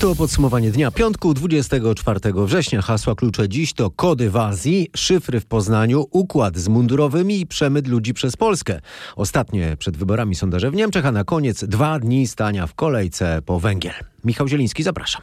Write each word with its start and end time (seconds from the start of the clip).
To 0.00 0.14
podsumowanie 0.14 0.70
dnia 0.70 0.90
piątku 0.90 1.34
24 1.34 2.20
września. 2.34 2.82
Hasła 2.82 3.14
klucze 3.14 3.48
dziś 3.48 3.72
to 3.72 3.90
kody 3.90 4.30
w 4.30 4.36
Azji, 4.36 4.90
szyfry 4.96 5.40
w 5.40 5.46
Poznaniu, 5.46 6.06
układ 6.10 6.56
z 6.56 6.68
mundurowymi 6.68 7.40
i 7.40 7.46
przemyt 7.46 7.86
ludzi 7.86 8.14
przez 8.14 8.36
Polskę. 8.36 8.80
Ostatnie 9.16 9.76
przed 9.78 9.96
wyborami 9.96 10.34
sondaże 10.34 10.70
w 10.70 10.74
Niemczech, 10.74 11.06
a 11.06 11.12
na 11.12 11.24
koniec 11.24 11.64
dwa 11.64 11.98
dni 11.98 12.26
stania 12.26 12.66
w 12.66 12.74
kolejce 12.74 13.42
po 13.46 13.60
węgiel. 13.60 13.94
Michał 14.24 14.48
Zieliński, 14.48 14.82
zapraszam. 14.82 15.22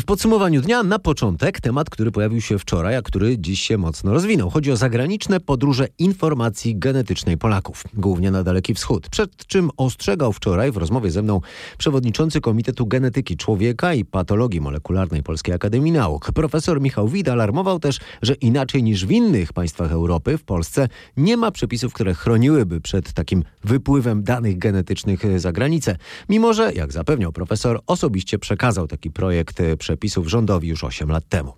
W 0.00 0.04
podsumowaniu 0.04 0.60
dnia 0.60 0.82
na 0.82 0.98
początek 0.98 1.60
temat, 1.60 1.90
który 1.90 2.10
pojawił 2.10 2.40
się 2.40 2.58
wczoraj, 2.58 2.96
a 2.96 3.02
który 3.02 3.38
dziś 3.38 3.60
się 3.60 3.78
mocno 3.78 4.12
rozwinął. 4.12 4.50
Chodzi 4.50 4.72
o 4.72 4.76
zagraniczne 4.76 5.40
podróże 5.40 5.86
informacji 5.98 6.78
genetycznej 6.78 7.38
Polaków, 7.38 7.84
głównie 7.94 8.30
na 8.30 8.42
Daleki 8.42 8.74
Wschód. 8.74 9.08
Przed 9.08 9.46
czym 9.46 9.70
ostrzegał 9.76 10.32
wczoraj 10.32 10.72
w 10.72 10.76
rozmowie 10.76 11.10
ze 11.10 11.22
mną 11.22 11.40
przewodniczący 11.78 12.40
Komitetu 12.40 12.86
Genetyki 12.86 13.36
Człowieka 13.36 13.94
i 13.94 14.04
Patologii 14.04 14.60
Molekularnej 14.60 15.22
Polskiej 15.22 15.54
Akademii 15.54 15.92
Nauk. 15.92 16.32
Profesor 16.32 16.80
Michał 16.80 17.08
Wid 17.08 17.28
alarmował 17.28 17.78
też, 17.78 17.98
że 18.22 18.34
inaczej 18.34 18.82
niż 18.82 19.06
w 19.06 19.10
innych 19.10 19.52
państwach 19.52 19.92
Europy, 19.92 20.38
w 20.38 20.44
Polsce 20.44 20.88
nie 21.16 21.36
ma 21.36 21.50
przepisów, 21.50 21.92
które 21.92 22.14
chroniłyby 22.14 22.80
przed 22.80 23.12
takim 23.12 23.44
wypływem 23.64 24.24
danych 24.24 24.58
genetycznych 24.58 25.40
za 25.40 25.52
granicę. 25.52 25.96
Mimo, 26.28 26.54
że, 26.54 26.72
jak 26.72 26.92
zapewniał 26.92 27.32
profesor, 27.32 27.80
osobiście 27.86 28.38
przekazał 28.38 28.88
taki 28.88 29.10
projekt 29.10 29.62
przepisów 29.86 30.28
rządowi 30.28 30.68
już 30.68 30.84
8 30.84 31.08
lat 31.08 31.28
temu. 31.28 31.52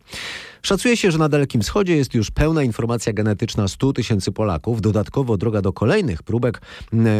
Szacuje 0.63 0.97
się, 0.97 1.11
że 1.11 1.19
na 1.19 1.29
Dalekim 1.29 1.61
Wschodzie 1.61 1.97
jest 1.97 2.15
już 2.15 2.31
pełna 2.31 2.63
informacja 2.63 3.13
genetyczna 3.13 3.69
100 3.69 3.93
tysięcy 3.93 4.33
Polaków. 4.33 4.81
Dodatkowo 4.81 5.37
droga 5.37 5.63
do 5.63 5.73
kolejnych 5.73 6.23
próbek 6.23 6.61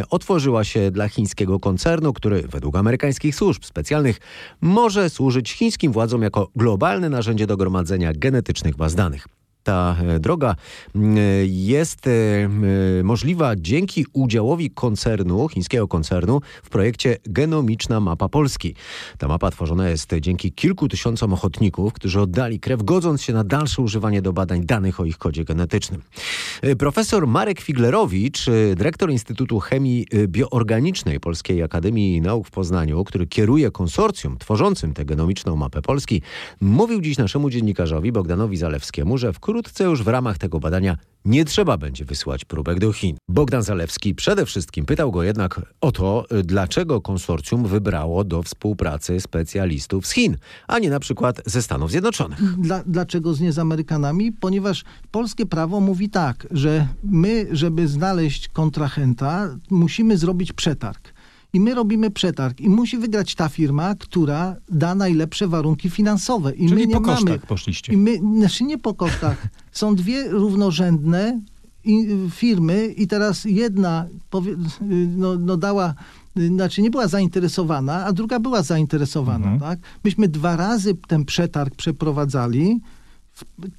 otworzyła 0.09 0.63
się 0.63 0.91
dla 0.91 1.09
chińskiego 1.09 1.59
koncernu, 1.59 2.13
który 2.13 2.41
według 2.41 2.75
amerykańskich 2.75 3.35
służb 3.35 3.63
specjalnych 3.63 4.19
może 4.61 5.09
służyć 5.09 5.51
chińskim 5.51 5.91
władzom 5.91 6.21
jako 6.21 6.49
globalne 6.55 7.09
narzędzie 7.09 7.47
do 7.47 7.57
gromadzenia 7.57 8.13
genetycznych 8.13 8.75
baz 8.75 8.95
danych 8.95 9.38
ta 9.69 9.95
droga 10.19 10.55
jest 11.45 12.09
możliwa 13.03 13.55
dzięki 13.55 14.05
udziałowi 14.13 14.71
koncernu, 14.71 15.47
chińskiego 15.47 15.87
koncernu 15.87 16.41
w 16.63 16.69
projekcie 16.69 17.17
Genomiczna 17.25 17.99
Mapa 17.99 18.29
Polski. 18.29 18.75
Ta 19.17 19.27
mapa 19.27 19.51
tworzona 19.51 19.89
jest 19.89 20.11
dzięki 20.21 20.51
kilku 20.51 20.87
tysiącom 20.87 21.33
ochotników, 21.33 21.93
którzy 21.93 22.21
oddali 22.21 22.59
krew, 22.59 22.83
godząc 22.83 23.21
się 23.21 23.33
na 23.33 23.43
dalsze 23.43 23.81
używanie 23.81 24.21
do 24.21 24.33
badań 24.33 24.65
danych 24.65 24.99
o 24.99 25.05
ich 25.05 25.17
kodzie 25.17 25.45
genetycznym. 25.45 26.01
Profesor 26.79 27.27
Marek 27.27 27.61
Figlerowicz, 27.61 28.45
dyrektor 28.75 29.11
Instytutu 29.11 29.59
Chemii 29.59 30.07
Bioorganicznej 30.27 31.19
Polskiej 31.19 31.63
Akademii 31.63 32.21
Nauk 32.21 32.47
w 32.47 32.51
Poznaniu, 32.51 33.03
który 33.03 33.27
kieruje 33.27 33.71
konsorcjum 33.71 34.37
tworzącym 34.37 34.93
tę 34.93 35.05
genomiczną 35.05 35.55
mapę 35.55 35.81
Polski, 35.81 36.21
mówił 36.61 37.01
dziś 37.01 37.17
naszemu 37.17 37.49
dziennikarzowi 37.49 38.11
Bogdanowi 38.11 38.57
Zalewskiemu, 38.57 39.17
że 39.17 39.33
wkrótce 39.33 39.58
Wkrótce 39.59 39.83
już 39.83 40.03
w 40.03 40.07
ramach 40.07 40.37
tego 40.37 40.59
badania 40.59 40.97
nie 41.25 41.45
trzeba 41.45 41.77
będzie 41.77 42.05
wysyłać 42.05 42.45
próbek 42.45 42.79
do 42.79 42.93
Chin. 42.93 43.17
Bogdan 43.29 43.63
Zalewski 43.63 44.15
przede 44.15 44.45
wszystkim 44.45 44.85
pytał 44.85 45.11
go 45.11 45.23
jednak 45.23 45.61
o 45.81 45.91
to, 45.91 46.25
dlaczego 46.43 47.01
konsorcjum 47.01 47.65
wybrało 47.65 48.23
do 48.23 48.43
współpracy 48.43 49.19
specjalistów 49.19 50.07
z 50.07 50.11
Chin, 50.11 50.37
a 50.67 50.79
nie 50.79 50.89
na 50.89 50.99
przykład 50.99 51.41
ze 51.45 51.61
Stanów 51.61 51.91
Zjednoczonych. 51.91 52.59
Dla, 52.61 52.83
dlaczego 52.85 53.33
z 53.33 53.39
nie 53.39 53.51
z 53.51 53.59
Amerykanami? 53.59 54.31
Ponieważ 54.31 54.83
polskie 55.11 55.45
prawo 55.45 55.79
mówi 55.79 56.09
tak, 56.09 56.47
że 56.51 56.87
my, 57.03 57.47
żeby 57.51 57.87
znaleźć 57.87 58.47
kontrahenta, 58.47 59.55
musimy 59.69 60.17
zrobić 60.17 60.53
przetarg. 60.53 61.13
I 61.53 61.59
my 61.59 61.75
robimy 61.75 62.11
przetarg 62.11 62.61
i 62.61 62.69
musi 62.69 62.97
wygrać 62.97 63.35
ta 63.35 63.49
firma, 63.49 63.95
która 63.95 64.55
da 64.69 64.95
najlepsze 64.95 65.47
warunki 65.47 65.89
finansowe. 65.89 66.55
I 66.55 66.69
Czyli 66.69 66.81
my 66.81 66.87
nie 66.87 66.95
po 66.95 67.01
kosztach 67.01 67.25
mamy. 67.25 67.39
poszliście. 67.39 67.93
I 67.93 67.97
my, 67.97 68.17
znaczy 68.17 68.63
nie 68.63 68.77
po 68.77 68.93
kosztach. 68.93 69.47
Są 69.71 69.95
dwie 69.95 70.27
równorzędne 70.29 71.41
firmy 72.29 72.87
i 72.97 73.07
teraz 73.07 73.45
jedna 73.45 74.05
powie, 74.29 74.55
no, 75.17 75.35
no 75.35 75.57
dała, 75.57 75.93
znaczy 76.35 76.81
nie 76.81 76.89
była 76.91 77.07
zainteresowana, 77.07 78.05
a 78.05 78.13
druga 78.13 78.39
była 78.39 78.63
zainteresowana. 78.63 79.51
Mhm. 79.51 79.59
Tak? 79.59 79.79
Myśmy 80.03 80.27
dwa 80.27 80.55
razy 80.55 80.95
ten 81.07 81.25
przetarg 81.25 81.75
przeprowadzali. 81.75 82.81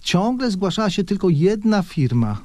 Ciągle 0.00 0.50
zgłaszała 0.50 0.91
się 0.91 1.04
tylko 1.04 1.28
jedna 1.28 1.82
firma. 1.82 2.38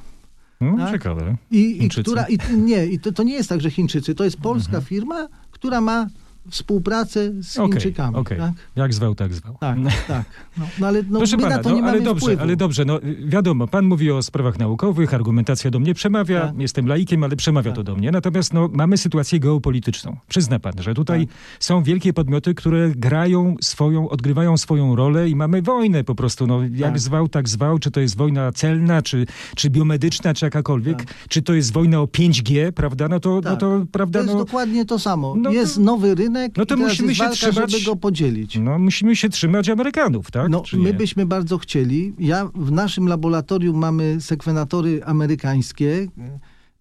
No, 0.62 0.78
tak? 0.78 0.92
Ciekawe. 0.92 1.38
I, 1.52 1.86
i 1.86 1.90
która, 1.90 2.26
i, 2.30 2.38
nie, 2.58 2.86
i 2.86 3.00
to, 3.00 3.12
to 3.12 3.24
nie 3.24 3.34
jest 3.34 3.50
tak, 3.50 3.62
że 3.62 3.72
Chińczycy, 3.72 4.16
to 4.16 4.24
jest 4.24 4.38
polska 4.38 4.82
firma, 4.82 5.28
która 5.52 5.82
ma 5.82 6.08
współpracę 6.50 7.32
z 7.44 7.58
Okej, 7.58 7.72
Chińczykami. 7.72 8.16
okej. 8.16 8.38
Tak, 8.38 8.52
Jak 8.76 8.94
zwał, 8.94 9.16
tak 9.16 9.34
zwał. 9.34 9.58
tak, 9.60 9.78
tak. 10.08 10.26
No, 10.58 10.66
no 10.80 10.88
ale 10.88 11.04
no, 11.10 11.18
Proszę 11.20 11.38
pana, 11.38 11.60
no, 11.64 11.88
ale 11.88 12.02
dobrze, 12.02 12.22
wpływu. 12.26 12.42
ale 12.42 12.56
dobrze, 12.56 12.86
no 12.86 13.00
wiadomo, 13.26 13.68
pan 13.68 13.86
mówi 13.86 14.12
o 14.12 14.24
sprawach 14.24 14.60
naukowych, 14.60 15.14
argumentacja 15.14 15.72
do 15.72 15.80
mnie 15.80 15.94
przemawia, 15.94 16.42
Tak. 16.48 16.60
jestem 16.60 16.88
laikiem, 16.88 17.24
ale 17.24 17.36
przemawia 17.36 17.72
Tak. 17.72 17.76
to 17.76 17.84
do 17.84 17.96
mnie. 17.96 18.12
Natomiast 18.12 18.54
no, 18.54 18.70
mamy 18.74 18.98
sytuację 18.98 19.40
geopolityczną. 19.40 20.18
Przyzna 20.28 20.60
pan, 20.60 20.74
że 20.80 20.94
tutaj 20.94 21.28
Tak. 21.28 21.36
są 21.60 21.84
wielkie 21.84 22.14
podmioty, 22.14 22.54
które 22.56 22.90
grają 22.96 23.56
swoją, 23.62 24.10
odgrywają 24.10 24.58
swoją 24.58 24.96
rolę 24.96 25.30
i 25.30 25.36
mamy 25.36 25.62
wojnę 25.62 26.04
po 26.04 26.16
prostu, 26.16 26.48
no 26.48 26.62
jak 26.64 26.92
Tak. 26.92 27.00
zwał, 27.00 27.28
tak 27.28 27.50
zwał, 27.50 27.80
czy 27.80 27.92
to 27.92 28.00
jest 28.00 28.18
wojna 28.18 28.52
celna, 28.52 29.02
czy, 29.02 29.26
czy 29.56 29.70
biomedyczna, 29.70 30.34
czy 30.34 30.46
jakakolwiek, 30.46 30.98
Tak. 30.98 31.14
czy 31.30 31.42
to 31.42 31.54
jest 31.54 31.74
wojna 31.74 32.02
o 32.02 32.06
5G, 32.08 32.72
prawda, 32.72 33.08
no 33.08 33.20
to, 33.20 33.42
no 33.44 33.58
to 33.58 33.86
prawda, 33.92 34.20
To 34.20 34.24
jest 34.26 34.34
no, 34.38 34.46
dokładnie 34.46 34.86
to 34.86 35.00
samo. 35.00 35.36
no 35.38 35.52
jest 35.52 35.78
nowy 35.78 36.16
rynek 36.16 36.35
no 36.58 36.66
to 36.66 36.78
musimy 36.78 37.16
się 37.16 37.24
walka, 37.24 37.36
trzymać- 37.36 37.72
żeby 37.72 37.86
go 37.86 37.96
podzielić. 37.96 38.58
no 38.60 38.80
musimy 38.80 39.16
się 39.16 39.30
trzymać 39.30 39.70
Amerykanów, 39.70 40.32
tak? 40.32 40.50
No, 40.50 40.64
my 40.74 40.94
byśmy 40.94 41.26
bardzo 41.26 41.58
chcieli. 41.58 42.14
Ja 42.20 42.50
w 42.56 42.72
naszym 42.72 43.08
laboratorium 43.08 43.78
mamy 43.78 44.22
sekwenatory 44.22 45.04
amerykańskie. 45.04 46.08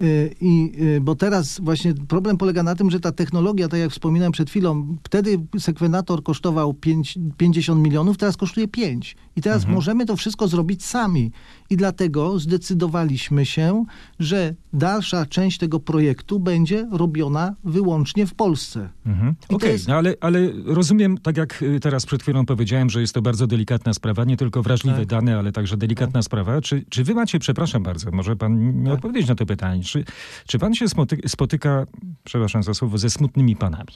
y, 0.02 0.34
I, 0.40 0.72
y, 0.96 1.00
bo 1.00 1.14
teraz 1.14 1.60
właśnie 1.60 1.94
problem 1.94 2.36
polega 2.36 2.62
na 2.62 2.74
tym, 2.74 2.90
że 2.90 3.00
ta 3.00 3.12
technologia, 3.12 3.68
tak 3.68 3.80
jak 3.80 3.90
wspominałem 3.90 4.32
przed 4.32 4.50
chwilą, 4.50 4.96
wtedy 5.04 5.38
sekwenator 5.58 6.22
kosztował 6.22 6.74
5, 6.74 7.18
50 7.36 7.82
milionów, 7.82 8.16
teraz 8.18 8.36
kosztuje 8.36 8.68
5. 8.68 9.16
I 9.36 9.40
teraz 9.42 9.58
Mhm. 9.58 9.74
możemy 9.74 10.06
to 10.06 10.16
wszystko 10.16 10.48
zrobić 10.48 10.84
sami. 10.84 11.30
I 11.70 11.76
dlatego 11.76 12.38
zdecydowaliśmy 12.38 13.46
się, 13.46 13.84
że 14.18 14.54
dalsza 14.74 15.26
część 15.26 15.58
tego 15.58 15.80
projektu 15.80 16.40
będzie 16.40 16.88
robiona 16.92 17.54
wyłącznie 17.64 18.26
w 18.26 18.34
Polsce. 18.34 18.88
Mhm. 19.06 19.34
Okej, 19.48 19.72
jest- 19.72 19.88
no 19.88 19.94
ale, 19.94 20.14
ale 20.20 20.38
rozumiem, 20.64 21.18
tak 21.18 21.36
jak 21.36 21.62
y, 21.62 21.80
teraz 21.80 22.06
przed 22.06 22.22
chwilą 22.22 22.46
powiedziałem, 22.46 22.90
że 22.90 23.00
jest 23.00 23.14
to 23.14 23.22
bardzo 23.22 23.46
delikatna 23.46 23.94
sprawa, 23.94 24.24
nie 24.24 24.36
tylko 24.36 24.62
wrażliwe 24.62 24.98
Tak. 24.98 25.06
dane, 25.06 25.38
ale 25.38 25.52
także 25.52 25.76
delikatna 25.76 26.22
sprawa. 26.22 26.60
Czy, 26.60 26.84
czy 26.88 27.04
wy 27.04 27.14
macie, 27.14 27.38
przepraszam 27.38 27.82
bardzo, 27.82 28.10
może 28.10 28.36
pan 28.36 28.80
nie 28.82 28.84
Tak. 28.84 28.94
odpowiedzieć 28.94 29.28
na 29.28 29.34
to 29.34 29.46
pytanie, 29.46 29.82
czy, 29.82 30.04
czy 30.48 30.58
pan 30.58 30.74
się 30.74 30.88
spotyka, 30.88 31.28
spotyka, 31.28 31.86
przepraszam 32.24 32.62
za 32.62 32.74
słowo, 32.74 32.98
ze 32.98 33.10
smutnymi 33.10 33.56
panami? 33.56 33.88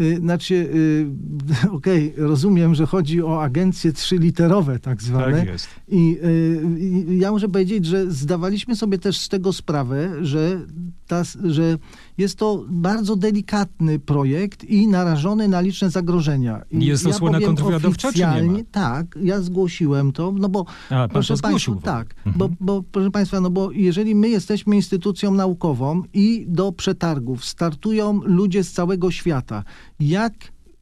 Y, 0.00 0.16
Znaczy, 0.16 0.54
y, 0.54 1.70
okej, 1.76 2.14
rozumiem, 2.16 2.74
że 2.74 2.86
chodzi 2.86 3.22
o 3.22 3.42
agencje 3.42 3.92
trzyliterowe 3.92 4.78
tak 4.78 5.02
zwane. 5.02 5.38
Tak 5.38 5.48
jest. 5.48 5.68
I 5.88 6.18
y, 6.24 6.78
i 6.78 7.18
ja 7.18 7.32
muszę 7.32 7.48
powiedzieć, 7.48 7.86
że 7.86 8.10
zdawaliśmy 8.10 8.76
sobie 8.76 8.98
też 8.98 9.18
z 9.18 9.28
tego 9.28 9.52
sprawę, 9.52 10.10
że, 10.20 10.60
ta, 11.06 11.22
że 11.44 11.78
jest 12.18 12.38
to 12.38 12.64
bardzo 12.68 13.16
delikatny 13.16 13.98
projekt 13.98 14.64
i 14.64 14.88
narażony 14.88 15.48
na 15.48 15.60
liczne 15.60 15.90
zagrożenia. 15.90 16.62
I 16.70 16.84
Jest 16.86 17.04
to 17.04 17.12
słona 17.12 17.38
powiem 17.38 17.46
kontrwywiadowcza, 17.56 18.12
czy 18.12 18.18
nie 18.18 18.42
ma? 18.42 18.58
Tak, 18.72 19.18
ja 19.22 19.40
zgłosiłem 19.40 20.12
to, 20.12 20.32
no 20.38 20.48
bo 20.48 20.64
A, 20.90 21.08
proszę. 21.08 21.36
Państwa, 21.36 21.74
tak, 21.82 22.14
Mhm. 22.26 22.34
bo, 22.38 22.48
bo 22.60 22.82
proszę 22.92 23.10
Państwa, 23.10 23.40
no 23.40 23.50
bo 23.50 23.72
jeżeli 23.72 24.14
my 24.14 24.28
jesteśmy 24.28 24.76
instytucją 24.76 25.34
naukową 25.34 26.02
i 26.14 26.44
do 26.48 26.72
przetargów 26.72 27.44
startują 27.44 28.20
ludzie 28.24 28.64
z 28.64 28.72
całego 28.72 29.10
świata, 29.10 29.64
jak 30.00 30.34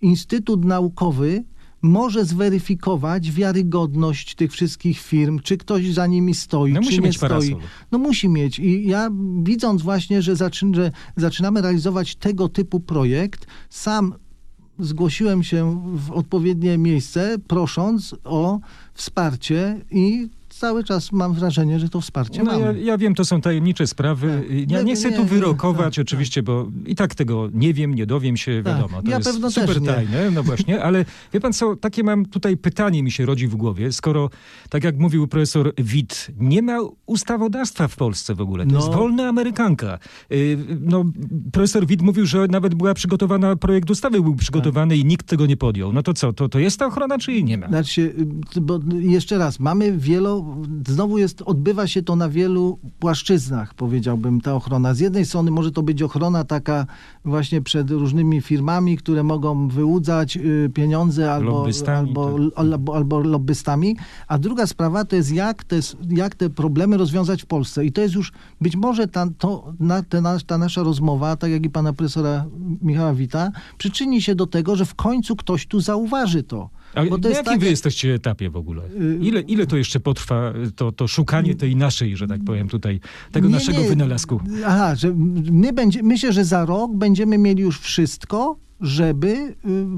Instytut 0.02 0.64
Naukowy 0.64 1.44
może 1.88 2.24
zweryfikować 2.24 3.32
wiarygodność 3.32 4.34
tych 4.34 4.52
wszystkich 4.52 4.98
firm, 5.00 5.40
czy 5.40 5.56
ktoś 5.56 5.92
za 5.92 6.06
nimi 6.06 6.34
stoi, 6.34 6.72
No 6.72 6.80
czy 6.82 6.98
nie 7.00 7.12
stoi. 7.12 7.28
parasol. 7.28 7.56
No 7.92 7.98
musi 7.98 8.28
mieć. 8.28 8.58
I 8.58 8.88
ja 8.88 9.10
widząc 9.42 9.82
właśnie, 9.82 10.22
że, 10.22 10.36
zaczyn, 10.36 10.74
że 10.74 10.90
zaczynamy 11.16 11.62
realizować 11.62 12.16
tego 12.16 12.48
typu 12.48 12.80
projekt, 12.80 13.46
sam 13.70 14.14
zgłosiłem 14.78 15.42
się 15.42 15.82
w 15.94 16.12
odpowiednie 16.12 16.78
miejsce, 16.78 17.36
prosząc 17.46 18.14
o 18.24 18.60
wsparcie 18.94 19.80
i 19.90 20.28
cały 20.58 20.84
czas 20.84 21.12
mam 21.12 21.34
wrażenie, 21.34 21.80
że 21.80 21.88
to 21.88 22.00
wsparcie 22.00 22.42
No, 22.42 22.52
mamy. 22.52 22.64
ja, 22.64 22.72
ja 22.86 22.98
wiem, 22.98 23.14
to 23.14 23.24
są 23.24 23.40
tajemnicze 23.40 23.86
sprawy. 23.86 24.42
Tak. 24.48 24.70
Ja 24.70 24.78
Nie, 24.78 24.84
nie 24.84 24.94
chcę 24.96 25.10
nie, 25.10 25.16
tu 25.16 25.22
nie, 25.22 25.28
wyrokować 25.28 25.94
tak, 25.96 26.02
oczywiście, 26.02 26.42
bo 26.42 26.68
i 26.86 26.94
tak 26.94 27.14
tego 27.14 27.48
nie 27.54 27.74
wiem, 27.74 27.94
nie 27.94 28.06
dowiem 28.06 28.36
się, 28.36 28.62
Tak. 28.64 28.74
wiadomo. 28.76 29.02
To 29.02 29.10
Ja 29.10 29.16
jest 29.16 29.30
pewno 29.30 29.50
super 29.50 29.82
tajne, 29.84 30.30
no 30.30 30.42
właśnie, 30.42 30.82
ale 30.86 31.04
wie 31.32 31.40
pan 31.40 31.52
co, 31.52 31.76
takie 31.76 32.02
mam 32.04 32.26
tutaj 32.26 32.56
pytanie 32.56 33.02
mi 33.02 33.10
się 33.10 33.26
rodzi 33.26 33.48
w 33.48 33.56
głowie, 33.56 33.92
skoro, 33.92 34.30
tak 34.70 34.84
jak 34.84 34.98
mówił 34.98 35.26
profesor 35.28 35.72
Witt, 35.78 36.26
nie 36.38 36.62
ma 36.62 36.76
ustawodawstwa 37.06 37.88
w 37.88 37.96
Polsce 37.96 38.34
w 38.34 38.40
ogóle, 38.40 38.66
to 38.66 38.72
No. 38.72 38.78
jest 38.78 38.92
wolna 38.92 39.28
Amerykanka. 39.28 39.98
Y, 40.32 40.58
No, 40.80 41.04
profesor 41.52 41.86
Witt 41.86 42.02
mówił, 42.02 42.26
że 42.26 42.46
nawet 42.46 42.74
była 42.74 42.94
przygotowana, 42.94 43.56
projekt 43.56 43.90
ustawy 43.90 44.20
był 44.22 44.36
przygotowany 44.36 44.96
i 44.96 45.04
nikt 45.04 45.26
tego 45.26 45.46
nie 45.46 45.56
podjął. 45.56 45.92
No 45.92 46.02
to 46.02 46.14
co, 46.14 46.32
to, 46.32 46.48
to 46.48 46.58
jest 46.58 46.78
ta 46.78 46.86
ochrona, 46.86 47.18
czy 47.18 47.32
jej 47.32 47.44
nie 47.44 47.58
ma? 47.58 47.68
Znaczy, 47.68 48.14
y, 48.56 48.60
bo 48.60 48.80
jeszcze 49.00 49.38
raz, 49.38 49.60
mamy 49.60 49.98
wielo, 49.98 50.45
znowu 50.88 51.18
jest, 51.18 51.42
odbywa 51.42 51.86
się 51.86 52.02
to 52.02 52.16
na 52.16 52.28
wielu 52.28 52.78
płaszczyznach, 52.98 53.74
powiedziałbym, 53.74 54.40
ta 54.40 54.54
ochrona. 54.54 54.94
Z 54.94 55.00
jednej 55.00 55.26
strony 55.26 55.50
może 55.50 55.70
to 55.70 55.82
być 55.82 56.02
ochrona 56.02 56.44
taka 56.44 56.86
właśnie 57.24 57.62
przed 57.62 57.90
różnymi 57.90 58.40
firmami, 58.40 58.96
które 58.96 59.22
mogą 59.22 59.68
wyłudzać 59.68 60.36
y, 60.36 60.70
pieniądze 60.74 61.32
albo, 61.32 61.50
Lobbystami, 61.50 62.08
albo, 62.08 62.38
tak. 62.38 62.52
albo, 62.56 62.96
albo 62.96 63.20
lobbystami, 63.20 63.96
a 64.28 64.38
druga 64.38 64.66
sprawa 64.66 65.04
to 65.04 65.16
jest 65.16 65.32
jak 65.32 65.64
te, 65.64 65.76
jak 66.08 66.34
te 66.34 66.50
problemy 66.50 66.96
rozwiązać 66.96 67.42
w 67.42 67.46
Polsce. 67.46 67.84
I 67.84 67.92
to 67.92 68.00
jest 68.00 68.14
już 68.14 68.32
być 68.60 68.76
może 68.76 69.08
ta, 69.08 69.26
to, 69.38 69.72
na, 69.80 70.02
te, 70.02 70.20
na, 70.20 70.38
ta 70.46 70.58
nasza 70.58 70.82
rozmowa, 70.82 71.36
tak 71.36 71.50
jak 71.50 71.64
i 71.64 71.70
pana 71.70 71.92
profesora 71.92 72.44
Michała 72.82 73.14
Wita, 73.14 73.50
przyczyni 73.78 74.22
się 74.22 74.34
do 74.34 74.46
tego, 74.46 74.76
że 74.76 74.84
w 74.84 74.94
końcu 74.94 75.36
ktoś 75.36 75.66
tu 75.66 75.80
zauważy 75.80 76.42
to. 76.42 76.70
Bo 77.10 77.18
to 77.18 77.28
na 77.28 77.34
jakim 77.34 77.52
tak, 77.52 77.60
wy 77.60 77.66
jesteście 77.66 78.14
etapie 78.14 78.50
w 78.50 78.56
ogóle? 78.56 78.82
Y- 78.84 79.18
Ile, 79.22 79.40
ile 79.40 79.66
to 79.66 79.76
jeszcze 79.76 80.00
potrwa, 80.00 80.52
y, 80.66 80.72
to, 80.72 80.92
to 80.92 81.08
szukanie 81.08 81.54
tej 81.54 81.76
naszej, 81.76 82.16
że 82.16 82.26
tak 82.26 82.44
powiem 82.44 82.68
tutaj, 82.68 83.00
tego 83.32 83.48
Nie, 83.48 83.54
naszego 83.54 83.80
nie. 83.80 83.88
wynalazku? 83.88 84.40
Aha, 84.66 84.94
że 84.94 85.14
my 85.52 85.72
będzie, 85.72 86.02
myślę, 86.02 86.32
że 86.32 86.44
za 86.44 86.64
rok 86.64 86.90
będziemy 86.94 87.38
mieli 87.38 87.62
już 87.62 87.80
wszystko, 87.80 88.56
żeby 88.80 89.28
y, 89.28 89.54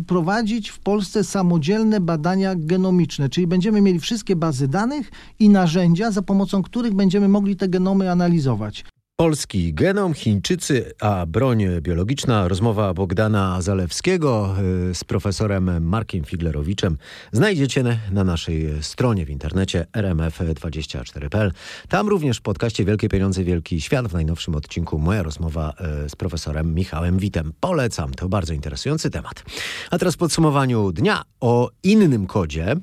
prowadzić 0.06 0.69
w 0.69 0.79
Polsce 0.79 1.25
samodzielne 1.25 2.00
badania 2.00 2.55
genomiczne, 2.56 3.29
czyli 3.29 3.47
będziemy 3.47 3.81
mieli 3.81 4.00
wszystkie 4.00 4.37
bazy 4.37 4.69
danych 4.69 5.11
i 5.39 5.49
narzędzia, 5.49 6.11
za 6.11 6.23
pomocą 6.23 6.62
których 6.62 6.95
będziemy 6.95 7.29
mogli 7.29 7.56
te 7.56 7.69
genomy 7.69 8.11
analizować. 8.11 8.85
Polski 9.29 9.75
genom, 9.75 10.15
Chińczycy, 10.15 10.93
a 11.00 11.26
broń 11.26 11.65
biologiczna. 11.81 12.49
Rozmowa 12.49 12.94
Bogdana 12.94 13.62
Zalewskiego 13.62 14.55
y, 14.91 14.94
z 14.94 15.05
profesorem 15.05 15.85
Markiem 15.85 16.25
Figlerowiczem 16.25 16.99
znajdziecie 17.32 17.82
na- 17.82 17.97
na 18.12 18.25
naszej 18.25 18.69
stronie 18.82 19.26
w 19.26 19.31
internecie 19.31 19.87
rmf24.pl. 19.93 21.53
Tam 21.88 22.09
również 22.09 22.38
w 22.38 22.43
podcaście 22.43 22.85
Wielkie 22.85 23.09
Pieniądze, 23.09 23.44
Wielki 23.44 23.81
Świat 23.81 24.09
w 24.09 24.12
najnowszym 24.12 24.55
odcinku 24.55 24.99
moja 24.99 25.23
rozmowa 25.23 25.75
y, 26.06 26.09
z 26.09 26.17
profesorem 26.17 26.75
Michałem 26.75 27.19
Witem. 27.19 27.53
Polecam, 27.61 28.14
to 28.14 28.29
bardzo 28.29 28.55
interesujący 28.55 29.11
temat. 29.11 29.44
A 29.91 29.99
teraz 29.99 30.14
w 30.14 30.19
podsumowaniu 30.19 30.93
dnia 30.93 31.23
o 31.41 31.71
innym 31.82 32.26
kodzie. 32.26 32.76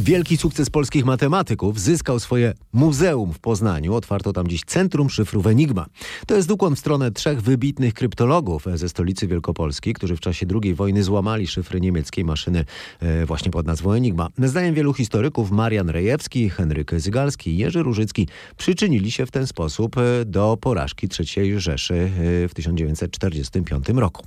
Wielki 0.00 0.36
sukces 0.36 0.70
polskich 0.70 1.04
matematyków 1.04 1.80
zyskał 1.80 2.20
swoje 2.20 2.54
muzeum 2.72 3.32
w 3.32 3.38
Poznaniu. 3.38 3.94
Otwarto 3.94 4.32
tam 4.32 4.48
dziś 4.48 4.64
Centrum 4.66 5.10
Szyfrów 5.10 5.46
Enigma. 5.46 5.86
To 6.26 6.36
jest 6.36 6.50
ukłon 6.50 6.76
w 6.76 6.78
stronę 6.78 7.10
trzech 7.10 7.42
wybitnych 7.42 7.94
kryptologów 7.94 8.66
ze 8.74 8.88
stolicy 8.88 9.26
Wielkopolski, 9.26 9.92
którzy 9.92 10.16
w 10.16 10.20
czasie 10.20 10.46
II 10.62 10.74
wojny 10.74 11.02
złamali 11.02 11.46
szyfry 11.46 11.80
niemieckiej 11.80 12.24
maszyny 12.24 12.64
e, 13.00 13.26
właśnie 13.26 13.50
pod 13.50 13.66
nazwą 13.66 13.92
Enigma. 13.92 14.28
Zdaniem 14.38 14.74
wielu 14.74 14.94
historyków 14.94 15.50
Marian 15.50 15.88
Rejewski, 15.88 16.50
Henryk 16.50 17.00
Zygalski 17.00 17.50
i 17.50 17.56
Jerzy 17.56 17.82
Różycki 17.82 18.28
przyczynili 18.56 19.10
się 19.10 19.26
w 19.26 19.30
ten 19.30 19.46
sposób 19.46 19.96
e, 19.98 20.24
do 20.24 20.58
porażki 20.60 21.08
III 21.36 21.60
Rzeszy 21.60 21.94
e, 22.44 22.48
w 22.48 22.54
1945 22.54 23.88
roku. 23.88 24.26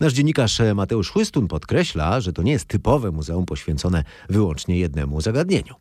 Nasz 0.00 0.12
dziennikarz 0.12 0.58
Mateusz 0.74 1.10
Chłystun 1.10 1.48
podkreśla, 1.48 2.20
że 2.20 2.32
to 2.32 2.42
nie 2.42 2.52
jest 2.52 2.64
typowe 2.64 3.10
muzeum 3.10 3.46
poświęcone 3.46 4.04
wyłącznie 4.28 4.78
jednemu 4.78 5.11
zagadnieniu. 5.20 5.76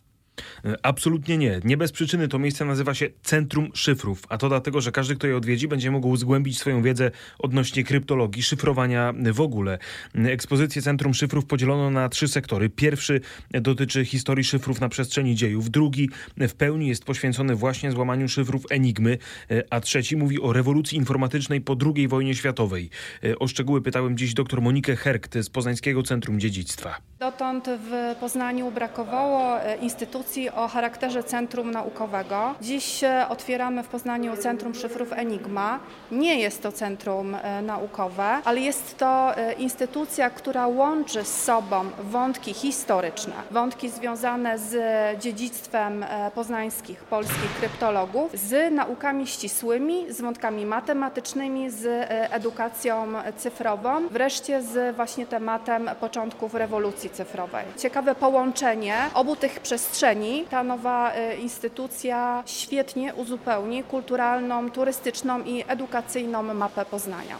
E, 0.66 0.86
Absolutnie 0.86 1.38
nie. 1.38 1.60
Nie 1.64 1.78
bez 1.78 1.92
przyczyny 1.92 2.28
to 2.28 2.40
miejsce 2.40 2.66
nazywa 2.66 2.94
się 2.94 3.10
Centrum 3.24 3.70
Szyfrów, 3.74 4.22
a 4.30 4.38
to 4.38 4.50
dlatego, 4.50 4.82
że 4.82 4.92
każdy, 4.92 5.16
kto 5.16 5.28
je 5.28 5.38
odwiedzi, 5.38 5.68
będzie 5.68 5.92
mógł 5.92 6.18
zgłębić 6.18 6.60
swoją 6.60 6.82
wiedzę 6.82 7.12
odnośnie 7.40 7.84
kryptologii, 7.84 8.44
szyfrowania 8.44 9.14
w 9.34 9.42
ogóle. 9.42 9.78
Ekspozycję 10.16 10.82
Centrum 10.82 11.14
Szyfrów 11.14 11.46
podzielono 11.46 11.90
na 11.90 12.10
trzy 12.10 12.28
sektory. 12.28 12.70
Pierwszy 12.70 13.22
dotyczy 13.52 14.06
historii 14.06 14.44
szyfrów 14.44 14.82
na 14.82 14.90
przestrzeni 14.90 15.36
dziejów, 15.36 15.70
drugi 15.70 16.10
w 16.38 16.54
pełni 16.54 16.88
jest 16.88 17.06
poświęcony 17.06 17.56
właśnie 17.56 17.92
złamaniu 17.92 18.30
szyfrów 18.30 18.64
Enigmy, 18.70 19.18
e, 19.52 19.64
a 19.70 19.80
trzeci 19.82 20.16
mówi 20.18 20.42
o 20.42 20.54
rewolucji 20.54 20.98
informatycznej 20.98 21.62
po 21.62 21.76
II 21.96 22.08
wojnie 22.08 22.36
światowej. 22.36 22.90
E, 23.24 23.40
O 23.40 23.48
szczegóły 23.48 23.82
pytałem 23.82 24.18
dziś 24.18 24.34
dr 24.34 24.62
Monikę 24.62 24.96
Herkt 24.96 25.38
z 25.42 25.50
Poznańskiego 25.50 26.04
Centrum 26.04 26.40
Dziedzictwa. 26.40 26.98
Dotąd 27.20 27.66
w 27.68 28.16
Poznaniu 28.20 28.72
brakowało 28.72 29.62
e, 29.62 29.78
instytucji 30.22 30.50
o 30.50 30.68
charakterze 30.68 31.24
centrum 31.24 31.72
naukowego. 31.72 32.54
Dziś 32.62 33.04
e, 33.04 33.26
otwieramy 33.30 33.84
w 33.84 33.88
Poznaniu 33.88 34.38
Centrum 34.38 34.76
Szyfrów 34.76 35.14
Enigma. 35.14 35.80
Nie 36.12 36.40
jest 36.40 36.64
to 36.64 36.72
centrum 36.72 37.36
e, 37.36 37.62
naukowe, 37.62 38.24
ale 38.46 38.60
jest 38.60 38.98
to 38.98 39.38
e, 39.38 39.54
instytucja, 39.54 40.30
która 40.30 40.68
łączy 40.68 41.24
z 41.24 41.44
sobą 41.44 41.86
wątki 42.00 42.54
historyczne, 42.54 43.34
wątki 43.52 43.90
związane 43.90 44.60
z 44.60 44.74
dziedzictwem 45.22 46.06
poznańskich, 46.36 47.04
polskich 47.04 47.56
kryptologów, 47.60 48.32
z 48.34 48.74
naukami 48.74 49.28
ścisłymi, 49.28 50.14
z 50.14 50.22
wątkami 50.22 50.66
matematycznymi, 50.66 51.70
z 51.70 52.08
edukacją 52.10 53.08
cyfrową, 53.38 54.08
wreszcie 54.12 54.62
z 54.62 54.96
właśnie 54.96 55.26
tematem 55.26 55.90
początków 56.00 56.54
rewolucji 56.54 57.10
cyfrowej. 57.10 57.66
Ciekawe 57.78 58.16
połączenie 58.16 58.96
obu 59.14 59.36
tych 59.36 59.60
przestrzeni. 59.60 60.11
Ta 60.50 60.64
nowa 60.64 61.14
e, 61.14 61.36
instytucja 61.36 62.44
świetnie 62.46 63.14
uzupełni 63.14 63.84
kulturalną, 63.84 64.72
turystyczną 64.72 65.44
i 65.44 65.64
edukacyjną 65.68 66.44
mapę 66.44 66.86
Poznania. 66.86 67.38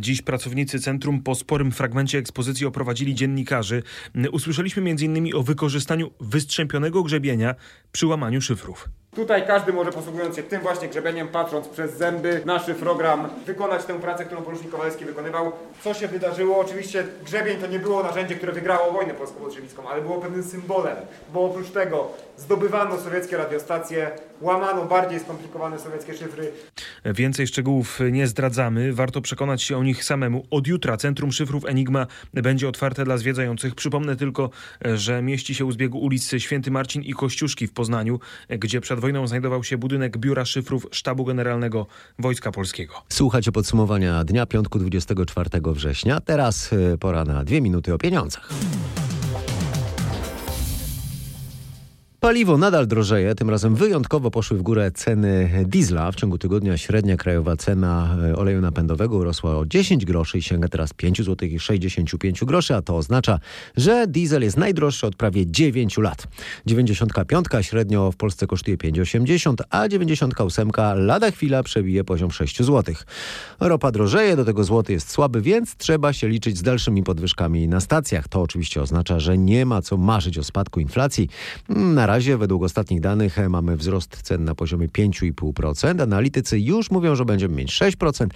Dziś 0.00 0.22
pracownicy 0.22 0.80
centrum 0.80 1.22
po 1.22 1.34
sporym 1.34 1.72
fragmencie 1.72 2.18
ekspozycji 2.18 2.66
oprowadzili 2.66 3.14
dziennikarzy. 3.14 3.82
Usłyszeliśmy 4.32 4.90
m.in. 4.90 5.36
o 5.36 5.42
wykorzystaniu 5.42 6.10
wystrzępionego 6.20 7.02
grzebienia 7.02 7.54
przy 7.92 8.06
łamaniu 8.06 8.40
szyfrów. 8.40 8.88
Tutaj 9.14 9.46
każdy 9.46 9.72
może 9.72 9.92
posługując 9.92 10.36
się 10.36 10.42
tym 10.42 10.60
właśnie 10.60 10.88
grzebieniem, 10.88 11.28
patrząc 11.28 11.68
przez 11.68 11.98
zęby 11.98 12.42
na 12.44 12.58
szyfrogram, 12.58 13.28
wykonać 13.46 13.84
tę 13.84 14.00
pracę, 14.00 14.24
którą 14.24 14.42
porucznik 14.42 14.70
Kowalski 14.70 15.04
wykonywał. 15.04 15.52
Co 15.84 15.94
się 15.94 16.08
wydarzyło? 16.08 16.58
Oczywiście 16.58 17.04
grzebień 17.24 17.58
to 17.58 17.66
nie 17.66 17.78
było 17.78 18.02
narzędzie, 18.02 18.34
które 18.34 18.52
wygrało 18.52 18.92
wojnę 18.92 19.14
polsko-bolszewicką, 19.14 19.88
ale 19.88 20.02
było 20.02 20.20
pewnym 20.20 20.42
symbolem, 20.42 20.96
bo 21.32 21.44
oprócz 21.44 21.70
tego 21.70 22.08
zdobywano 22.36 23.00
sowieckie 23.00 23.36
radiostacje, 23.36 24.10
łamano 24.40 24.84
bardziej 24.84 25.20
skomplikowane 25.20 25.78
sowieckie 25.78 26.14
szyfry, 26.14 26.52
Więcej 27.04 27.46
szczegółów 27.46 27.98
nie 28.12 28.26
zdradzamy, 28.26 28.92
warto 28.92 29.20
przekonać 29.20 29.62
się 29.62 29.78
o 29.78 29.82
nich 29.82 30.04
samemu. 30.04 30.46
Od 30.50 30.66
jutra 30.66 30.96
Centrum 30.96 31.32
Szyfrów 31.32 31.64
Enigma 31.64 32.06
będzie 32.34 32.68
otwarte 32.68 33.04
dla 33.04 33.16
zwiedzających. 33.16 33.74
Przypomnę 33.74 34.16
tylko, 34.16 34.50
że 34.94 35.22
mieści 35.22 35.54
się 35.54 35.64
u 35.64 35.72
zbiegu 35.72 35.98
ulic 35.98 36.34
Święty 36.38 36.70
Marcin 36.70 37.02
i 37.02 37.12
Kościuszki 37.12 37.66
w 37.66 37.72
Poznaniu, 37.80 38.20
gdzie 38.48 38.80
przed 38.80 39.00
wojną 39.00 39.26
znajdował 39.26 39.64
się 39.64 39.78
budynek 39.78 40.18
Biura 40.18 40.44
Szyfrów 40.44 40.86
Sztabu 40.90 41.24
Generalnego 41.24 41.86
Wojska 42.18 42.52
Polskiego. 42.52 42.94
Słuchajcie 43.08 43.52
podsumowania 43.52 44.24
dnia 44.24 44.46
piątku 44.46 44.78
24 44.78 45.50
września. 45.64 46.20
Teraz 46.20 46.72
y, 46.72 46.98
pora 47.00 47.24
na 47.24 47.44
dwie 47.44 47.60
minuty 47.60 47.94
o 47.94 47.98
pieniądzach. 47.98 48.48
Paliwo 52.20 52.58
nadal 52.58 52.86
drożeje, 52.86 53.34
tym 53.34 53.50
razem 53.50 53.74
wyjątkowo 53.74 54.30
poszły 54.30 54.58
w 54.58 54.62
górę 54.62 54.90
ceny 54.90 55.64
diesla. 55.66 56.12
W 56.12 56.16
ciągu 56.16 56.38
tygodnia 56.38 56.78
średnia 56.78 57.16
krajowa 57.16 57.56
cena 57.56 58.16
e, 58.24 58.36
oleju 58.36 58.60
napędowego 58.60 59.16
urosła 59.16 59.58
o 59.58 59.66
10 59.66 60.04
groszy 60.04 60.38
i 60.38 60.42
sięga 60.42 60.68
teraz 60.68 60.92
5 60.92 61.22
zł 61.22 61.48
i 61.48 61.58
65 61.58 62.44
groszy, 62.44 62.74
a 62.74 62.82
to 62.82 62.96
oznacza, 62.96 63.38
że 63.76 64.06
diesel 64.06 64.42
jest 64.42 64.56
najdroższy 64.56 65.06
od 65.06 65.16
prawie 65.16 65.46
9 65.46 65.98
lat. 65.98 66.26
95 66.66 67.46
średnio 67.60 68.12
w 68.12 68.16
Polsce 68.16 68.46
kosztuje 68.46 68.76
5,80, 68.76 69.54
a 69.70 69.88
98 69.88 70.70
lada 70.94 71.30
chwila 71.30 71.62
przebije 71.62 72.04
poziom 72.04 72.30
6 72.30 72.62
zł. 72.62 72.94
Ropa 73.60 73.90
drożeje, 73.90 74.36
do 74.36 74.44
tego 74.44 74.64
złoty 74.64 74.92
jest 74.92 75.10
słaby, 75.10 75.40
więc 75.40 75.76
trzeba 75.76 76.12
się 76.12 76.28
liczyć 76.28 76.58
z 76.58 76.62
dalszymi 76.62 77.02
podwyżkami 77.02 77.68
na 77.68 77.80
stacjach. 77.80 78.28
To 78.28 78.42
oczywiście 78.42 78.82
oznacza, 78.82 79.20
że 79.20 79.38
nie 79.38 79.66
ma 79.66 79.82
co 79.82 79.96
marzyć 79.96 80.38
o 80.38 80.44
spadku 80.44 80.80
inflacji. 80.80 81.28
Na 81.68 82.09
razie 82.10 82.36
według 82.36 82.62
ostatnich 82.62 83.00
danych 83.00 83.36
mamy 83.48 83.76
wzrost 83.76 84.22
cen 84.22 84.44
na 84.44 84.54
poziomie 84.54 84.88
5,5%. 84.88 86.02
Analitycy 86.02 86.60
już 86.60 86.90
mówią, 86.90 87.14
że 87.14 87.24
będziemy 87.24 87.54
mieć 87.54 87.72
6% 87.72 88.26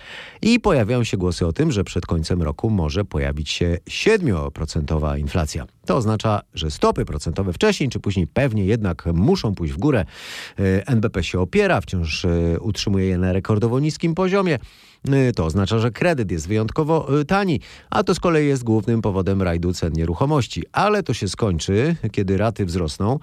i 0.43 0.61
pojawiają 0.61 1.05
się 1.05 1.17
głosy 1.17 1.47
o 1.47 1.53
tym, 1.53 1.73
że 1.73 1.85
przed 1.85 2.07
końcem 2.07 2.43
roku 2.43 2.71
może 2.71 3.05
pojawić 3.05 3.51
się 3.51 3.79
7% 3.89 5.19
inflacja. 5.19 5.67
To 5.87 5.97
oznacza, 5.97 6.43
że 6.55 6.71
stopy 6.71 7.05
procentowe 7.05 7.53
wcześniej 7.53 7.91
czy 7.91 8.01
później 8.01 8.27
pewnie 8.27 8.65
jednak 8.65 9.07
muszą 9.07 9.55
pójść 9.55 9.75
w 9.75 9.79
górę. 9.79 10.05
E, 10.59 10.87
NBP 10.87 11.23
się 11.23 11.41
opiera, 11.41 11.81
wciąż 11.81 12.25
e, 12.25 12.61
utrzymuje 12.61 13.07
je 13.07 13.19
na 13.19 13.33
rekordowo 13.33 13.81
niskim 13.81 14.15
poziomie. 14.15 14.59
E, 15.13 15.33
to 15.33 15.45
oznacza, 15.45 15.79
że 15.79 15.91
kredyt 15.91 16.31
jest 16.31 16.49
wyjątkowo 16.49 17.09
tani, 17.27 17.61
a 17.91 18.05
to 18.05 18.15
z 18.15 18.21
kolei 18.21 18.49
jest 18.49 18.65
głównym 18.65 19.03
powodem 19.03 19.43
rajdu 19.43 19.73
cen 19.73 19.93
nieruchomości. 19.93 20.63
Ale 20.73 21.03
to 21.03 21.15
się 21.15 21.29
skończy, 21.29 21.97
kiedy 22.13 22.37
raty 22.37 22.67
wzrosną. 22.67 23.19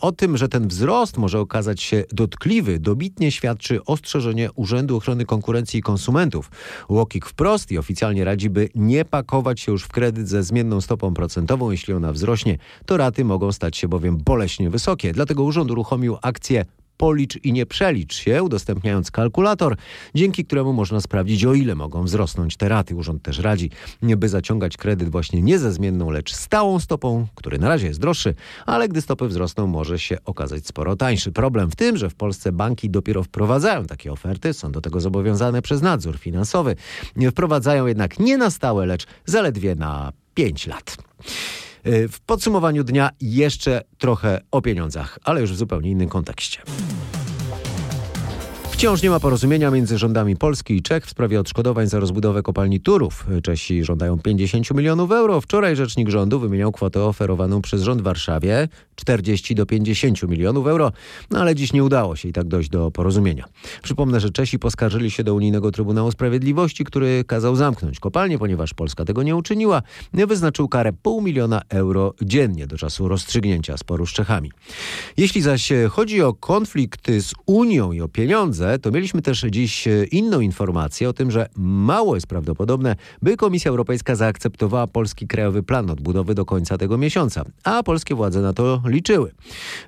O 0.00 0.12
tym, 0.12 0.36
że 0.36 0.48
ten 0.48 0.68
wzrost 0.68 1.16
może 1.16 1.40
okazać 1.40 1.82
się 1.82 2.04
dotkliwy, 2.12 2.78
dobitnie 2.78 3.32
świadczy 3.32 3.84
ostrzeżenie 3.84 4.52
Urzędu 4.52 4.96
Ochrony 4.96 5.24
Konkurencji 5.24 5.80
i 5.80 5.82
Konsumentów. 5.82 6.50
Łokik 6.88 7.26
wprost 7.26 7.72
i 7.72 7.78
oficjalnie 7.78 8.24
radzi, 8.24 8.50
by 8.50 8.68
nie 8.74 9.04
pakować 9.04 9.60
się 9.60 9.72
już 9.72 9.84
w 9.84 9.88
kredyt 9.88 10.28
ze 10.28 10.42
zmienną 10.42 10.80
stopą 10.80 11.14
procentową, 11.14 11.70
jeśli 11.70 11.94
ona 11.94 12.12
wzrośnie, 12.12 12.58
to 12.86 12.96
raty 12.96 13.24
mogą 13.24 13.52
stać 13.52 13.76
się 13.76 13.88
bowiem 13.88 14.16
boleśnie 14.16 14.70
wysokie. 14.70 15.12
Dlatego 15.12 15.42
urząd 15.42 15.70
uruchomił 15.70 16.16
akcję 16.22 16.64
policz 16.96 17.36
i 17.44 17.52
nie 17.52 17.66
przelicz 17.66 18.14
się, 18.14 18.42
udostępniając 18.42 19.10
kalkulator, 19.10 19.76
dzięki 20.14 20.44
któremu 20.44 20.72
można 20.72 21.00
sprawdzić, 21.00 21.44
o 21.44 21.54
ile 21.54 21.74
mogą 21.74 22.02
wzrosnąć 22.02 22.56
te 22.56 22.68
raty. 22.68 22.96
Urząd 22.96 23.22
też 23.22 23.38
radzi, 23.38 23.70
by 24.02 24.28
zaciągać 24.28 24.76
kredyt 24.76 25.08
właśnie 25.08 25.42
nie 25.42 25.58
ze 25.58 25.72
zmienną, 25.72 26.10
lecz 26.10 26.34
stałą 26.34 26.80
stopą, 26.80 27.26
który 27.34 27.58
na 27.58 27.68
razie 27.68 27.86
jest 27.86 28.00
droższy, 28.00 28.34
ale 28.66 28.88
gdy 28.88 29.00
stopy 29.00 29.28
wzrosną, 29.28 29.66
może 29.66 29.98
się 29.98 30.18
okazać 30.24 30.66
sporo 30.66 30.96
tańszy. 30.96 31.32
Problem 31.32 31.70
w 31.70 31.76
tym, 31.76 31.96
że 31.96 32.10
w 32.10 32.14
Polsce 32.14 32.52
banki 32.52 32.90
dopiero 32.90 33.22
wprowadzają 33.22 33.84
takie 33.84 34.12
oferty, 34.12 34.54
są 34.54 34.72
do 34.72 34.80
tego 34.80 35.00
zobowiązane 35.00 35.62
przez 35.62 35.82
nadzór 35.82 36.18
finansowy. 36.18 36.76
Wprowadzają 37.30 37.86
jednak 37.86 38.18
nie 38.18 38.38
na 38.38 38.50
stałe, 38.50 38.86
lecz 38.86 39.06
zaledwie 39.24 39.74
na 39.74 40.12
5 40.34 40.66
lat. 40.66 40.96
Y, 41.86 42.08
w 42.08 42.20
podsumowaniu 42.20 42.84
dnia 42.84 43.10
jeszcze 43.20 43.82
trochę 43.98 44.40
o 44.50 44.62
pieniądzach, 44.62 45.18
ale 45.24 45.40
już 45.40 45.52
w 45.52 45.56
zupełnie 45.56 45.90
innym 45.90 46.08
kontekście. 46.08 46.62
Wciąż 48.82 49.02
nie 49.02 49.10
ma 49.10 49.20
porozumienia 49.20 49.70
między 49.70 49.98
rządami 49.98 50.36
Polski 50.36 50.76
i 50.76 50.82
Czech 50.82 51.06
w 51.06 51.10
sprawie 51.10 51.40
odszkodowań 51.40 51.86
za 51.86 52.00
rozbudowę 52.00 52.42
kopalni 52.42 52.80
Turów. 52.80 53.26
Czesi 53.42 53.84
żądają 53.84 54.18
50 54.18 54.70
milionów 54.74 55.10
euro. 55.10 55.40
Wczoraj 55.40 55.76
rzecznik 55.76 56.08
rządu 56.08 56.40
wymieniał 56.40 56.72
kwotę 56.72 57.04
oferowaną 57.04 57.62
przez 57.62 57.82
rząd 57.82 58.02
Warszawie 58.02 58.68
40 58.96 59.54
do 59.54 59.66
50 59.66 60.22
milionów 60.22 60.66
euro, 60.66 60.92
no 61.30 61.40
ale 61.40 61.54
dziś 61.54 61.72
nie 61.72 61.84
udało 61.84 62.16
się 62.16 62.28
i 62.28 62.32
tak 62.32 62.48
dojść 62.48 62.70
do 62.70 62.90
porozumienia. 62.90 63.44
Przypomnę, 63.82 64.20
że 64.20 64.30
Czesi 64.30 64.58
poskarżyli 64.58 65.10
się 65.10 65.24
do 65.24 65.34
Unijnego 65.34 65.70
Trybunału 65.70 66.12
Sprawiedliwości, 66.12 66.84
który 66.84 67.24
kazał 67.24 67.56
zamknąć 67.56 68.00
kopalnię, 68.00 68.38
ponieważ 68.38 68.74
Polska 68.74 69.04
tego 69.04 69.22
nie 69.22 69.36
uczyniła. 69.36 69.82
Wyznaczył 70.12 70.68
karę 70.68 70.92
pół 71.02 71.22
miliona 71.22 71.60
euro 71.68 72.14
dziennie 72.22 72.66
do 72.66 72.78
czasu 72.78 73.08
rozstrzygnięcia 73.08 73.76
sporu 73.76 74.06
z 74.06 74.12
Czechami. 74.12 74.50
Jeśli 75.16 75.42
zaś 75.42 75.72
chodzi 75.90 76.22
o 76.22 76.34
konflikt 76.34 77.10
z 77.18 77.32
Unią 77.46 77.92
i 77.92 78.00
o 78.00 78.08
pieniądze, 78.08 78.71
to 78.78 78.90
mieliśmy 78.90 79.22
też 79.22 79.44
dziś 79.50 79.88
e, 79.88 80.04
inną 80.04 80.40
informację 80.40 81.08
o 81.08 81.12
tym, 81.12 81.30
że 81.30 81.48
mało 81.56 82.14
jest 82.14 82.26
prawdopodobne, 82.26 82.96
by 83.22 83.36
Komisja 83.36 83.70
Europejska 83.70 84.14
zaakceptowała 84.14 84.86
polski 84.86 85.26
krajowy 85.26 85.62
plan 85.62 85.90
odbudowy 85.90 86.34
do 86.34 86.44
końca 86.44 86.78
tego 86.78 86.98
miesiąca, 86.98 87.44
a 87.64 87.82
polskie 87.82 88.14
władze 88.14 88.40
na 88.40 88.52
to 88.52 88.82
liczyły. 88.86 89.32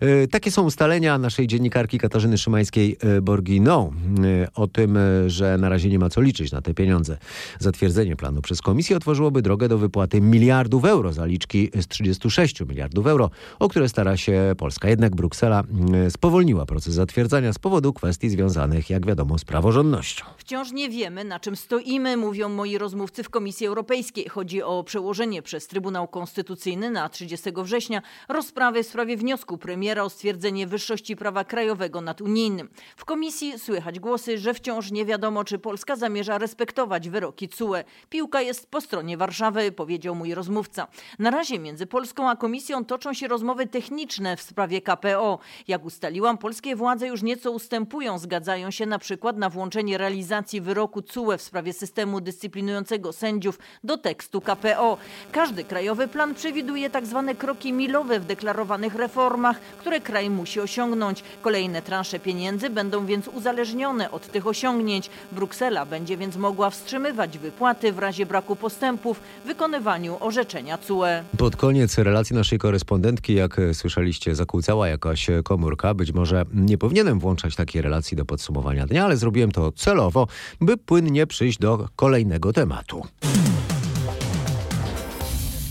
E, 0.01 0.29
takie 0.29 0.51
są 0.51 0.63
ustalenia 0.63 1.19
naszej 1.19 1.47
dziennikarki 1.47 1.99
Katarzyny 1.99 2.37
Szymańskiej-Borgino 2.37 3.91
e, 4.25 4.49
o 4.55 4.67
tym, 4.67 4.99
że 5.27 5.59
na 5.59 5.69
razie 5.69 5.89
nie 5.89 5.99
ma 5.99 6.11
co 6.11 6.21
liczyć 6.21 6.53
na 6.53 6.61
te 6.61 6.75
pieniądze. 6.75 7.19
Zatwierdzenie 7.59 8.17
planu 8.17 8.43
przez 8.43 8.63
Komisję 8.63 8.97
otworzyłoby 8.97 9.43
drogę 9.43 9.69
do 9.69 9.79
wypłaty 9.79 10.21
miliardów 10.21 10.85
euro, 10.85 11.13
zaliczki 11.13 11.71
z 11.81 11.89
36 11.89 12.61
miliardów 12.61 13.07
euro, 13.07 13.31
o 13.59 13.69
które 13.69 13.89
stara 13.89 14.17
się 14.17 14.55
Polska. 14.59 14.89
Jednak 14.89 15.17
Bruksela 15.17 15.63
spowolniła 16.09 16.67
proces 16.67 16.95
zatwierdzania 16.95 17.53
z 17.53 17.59
powodu 17.59 17.93
kwestii 17.93 18.31
związanych 18.31 18.74
związanych, 18.75 18.91
jak 18.91 19.07
wiadomo, 19.07 19.39
z 19.39 19.45
praworządnością. 19.45 20.25
Wciąż 20.37 20.73
nie 20.73 20.91
wiemy, 20.91 21.25
na 21.25 21.41
czym 21.41 21.57
stoimy, 21.57 22.17
mówią 22.17 22.49
moi 22.49 22.79
rozmówcy 22.79 23.23
w 23.23 23.31
Komisji 23.31 23.67
Europejskiej. 23.67 24.29
Chodzi 24.29 24.63
o 24.63 24.85
przełożenie 24.85 25.43
przez 25.43 25.67
Trybunał 25.67 26.09
Konstytucyjny 26.09 26.91
na 26.91 27.09
30 27.09 27.51
września 27.57 28.03
rozprawy 28.29 28.83
w 28.83 28.87
sprawie 28.87 29.17
wniosku 29.17 29.59
premiera 29.59 30.03
o 30.03 30.11
stwierdzenie 30.11 30.67
wyższości 30.67 31.17
prawa 31.17 31.45
krajowego 31.45 32.01
nad 32.01 32.21
unijnym. 32.21 32.69
W 32.97 33.05
komisji 33.05 33.59
słychać 33.59 34.01
głosy, 34.01 34.39
że 34.39 34.55
wciąż 34.55 34.91
nie 34.91 35.05
wiadomo, 35.05 35.45
czy 35.45 35.59
Polska 35.59 35.97
zamierza 35.97 36.39
respektować 36.39 37.09
wyroki 37.09 37.49
CUE. 37.49 37.85
Piłka 38.11 38.41
jest 38.41 38.71
po 38.71 38.81
stronie 38.81 39.17
Warszawy, 39.17 39.73
powiedział 39.73 40.15
mój 40.15 40.35
rozmówca. 40.35 40.87
Na 41.19 41.31
razie 41.31 41.59
między 41.59 41.87
Polską 41.87 42.31
a 42.31 42.37
Komisją 42.37 42.85
toczą 42.85 43.15
się 43.15 43.29
rozmowy 43.29 43.67
techniczne 43.67 44.37
w 44.37 44.43
sprawie 44.43 44.81
KPO. 44.81 45.39
Jak 45.69 45.85
ustaliłam, 45.85 46.39
polskie 46.39 46.77
władze 46.77 47.07
już 47.07 47.23
nieco 47.23 47.51
ustępują, 47.51 48.19
zgadzają 48.19 48.64
zgadzają 48.65 48.71
się 48.71 48.87
na 48.87 48.99
przykład 48.99 49.37
na 49.37 49.51
włączenie 49.51 49.99
realizacji 49.99 50.61
wyroku 50.61 51.03
CUE 51.03 51.37
w 51.39 51.43
sprawie 51.43 51.73
systemu 51.73 52.21
dyscyplinującego 52.21 53.13
sędziów 53.13 53.59
do 53.85 53.99
tekstu 53.99 54.41
KPO. 54.41 54.99
Każdy 55.33 55.65
krajowy 55.65 56.09
plan 56.09 56.35
przewiduje 56.35 56.91
tak 56.91 57.07
zwane 57.07 57.35
kroki 57.35 57.73
milowe 57.73 58.21
w 58.21 58.25
deklarowanych 58.25 58.95
reformach, 58.95 59.61
które 59.79 60.01
kraj 60.01 60.31
musi 60.31 60.61
osiągnąć. 60.61 61.23
Kolejne 61.43 61.83
transze 61.83 62.19
pieniędzy 62.19 62.71
będą 62.71 63.07
więc 63.07 63.29
uzależnione 63.29 64.11
od 64.11 64.33
tych 64.33 64.47
osiągnięć. 64.47 65.11
Bruksela 65.33 65.87
będzie 65.87 66.17
więc 66.17 66.37
mogła 66.37 66.71
wstrzymywać 66.71 67.39
wypłaty 67.39 67.93
w 67.93 67.99
razie 67.99 68.27
braku 68.27 68.57
postępów 68.57 69.21
w 69.45 69.47
wykonywaniu 69.47 70.17
orzeczenia 70.21 70.79
CUE. 70.79 71.23
Pod 71.39 71.57
koniec 71.57 71.99
relacji 71.99 72.37
naszej 72.37 72.59
korespondentki, 72.59 73.35
jak 73.35 73.61
słyszeliście, 73.73 74.35
zakłócała 74.35 74.89
jakaś 74.89 75.27
komórka. 75.45 75.95
Być 75.95 76.13
może 76.13 76.45
nie 76.55 76.79
powinienem 76.79 77.19
włączać 77.19 77.57
takiej 77.57 77.83
relacji 77.83 78.17
do 78.17 78.25
podsumowania 78.25 78.54
podsumowania 78.55 78.87
dnia, 78.87 79.05
ale 79.05 79.17
zrobiłem 79.17 79.53
to 79.53 79.73
celowo, 79.73 80.27
by 80.61 80.77
płynnie 80.77 81.27
przyjść 81.27 81.59
do 81.59 81.89
kolejnego 81.97 82.53
tematu. 82.53 83.03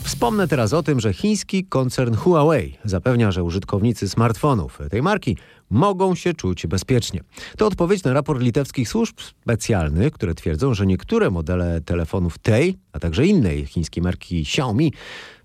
Wspomnę 0.03 0.47
teraz 0.47 0.73
o 0.73 0.83
tym, 0.83 0.99
że 0.99 1.13
chiński 1.13 1.65
koncern 1.65 2.15
Huawei 2.15 2.77
zapewnia, 2.83 3.31
że 3.31 3.43
użytkownicy 3.43 4.09
smartfonów 4.09 4.79
tej 4.91 5.01
marki 5.01 5.37
mogą 5.73 6.15
się 6.15 6.33
czuć 6.33 6.67
bezpiecznie. 6.67 7.21
To 7.57 7.67
odpowiedź 7.67 8.03
na 8.03 8.13
raport 8.13 8.41
litewskich 8.41 8.89
służb 8.89 9.19
specjalnych, 9.19 10.13
które 10.13 10.33
twierdzą, 10.33 10.73
że 10.73 10.85
niektóre 10.85 11.31
modele 11.31 11.81
telefonów 11.81 12.37
tej, 12.37 12.77
a 12.91 12.99
także 12.99 13.25
innej 13.25 13.65
chińskiej 13.65 14.03
marki 14.03 14.41
Xiaomi 14.41 14.93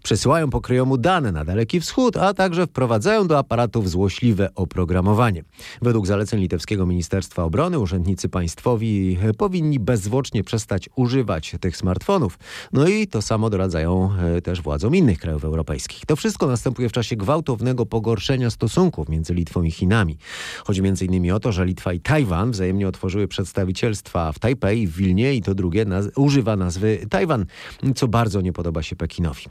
przesyłają 0.03 0.51
pokryjomu 0.51 0.99
dane 0.99 1.33
na 1.33 1.45
Daleki 1.45 1.81
Wschód, 1.81 2.17
a 2.17 2.35
także 2.35 2.67
wprowadzają 2.67 3.27
do 3.27 3.39
aparatów 3.39 3.91
złośliwe 3.91 4.55
oprogramowanie. 4.55 5.45
Według 5.83 6.07
zaleceń 6.07 6.41
litewskiego 6.41 6.87
Ministerstwa 6.87 7.45
Obrony 7.45 7.79
urzędnicy 7.79 8.29
państwowi 8.29 9.19
powinni 9.39 9.81
bezzwłocznie 9.81 10.45
przestać 10.45 10.89
używać 10.97 11.57
tych 11.61 11.77
smartfonów. 11.77 12.39
No 12.73 12.89
i 12.89 13.07
to 13.07 13.23
samo 13.23 13.51
doradzają 13.51 14.11
e, 14.37 14.43
też 14.43 14.63
władzom 14.63 14.95
innych 14.95 15.19
krajów 15.19 15.45
europejskich. 15.45 16.07
To 16.07 16.17
wszystko 16.17 16.47
następuje 16.47 16.89
w 16.89 16.93
czasie 16.93 17.17
gwałtownego 17.17 17.87
pogorszenia 17.87 18.51
stosunków 18.51 19.09
między 19.09 19.35
Litwą 19.35 19.63
i 19.63 19.71
Chinami. 19.71 20.18
Chodzi 20.65 20.81
m.in. 20.81 21.33
o 21.33 21.41
to, 21.41 21.53
że 21.53 21.65
Litwa 21.65 21.93
i 21.93 22.01
Tajwan 22.01 22.51
wzajemnie 22.51 22.89
otworzyły 22.89 23.29
przedstawicielstwa 23.29 24.33
w 24.33 24.39
Tajpej, 24.39 24.87
w 24.87 24.97
Wilnie 24.97 25.35
i 25.35 25.43
to 25.43 25.55
drugie 25.55 25.85
naz 25.85 26.07
używa 26.17 26.57
nazwy 26.57 27.07
Tajwan, 27.11 27.47
co 27.95 28.09
bardzo 28.09 28.41
nie 28.41 28.53
podoba 28.53 28.83
się 28.83 28.97
Pekinowi. 28.97 29.45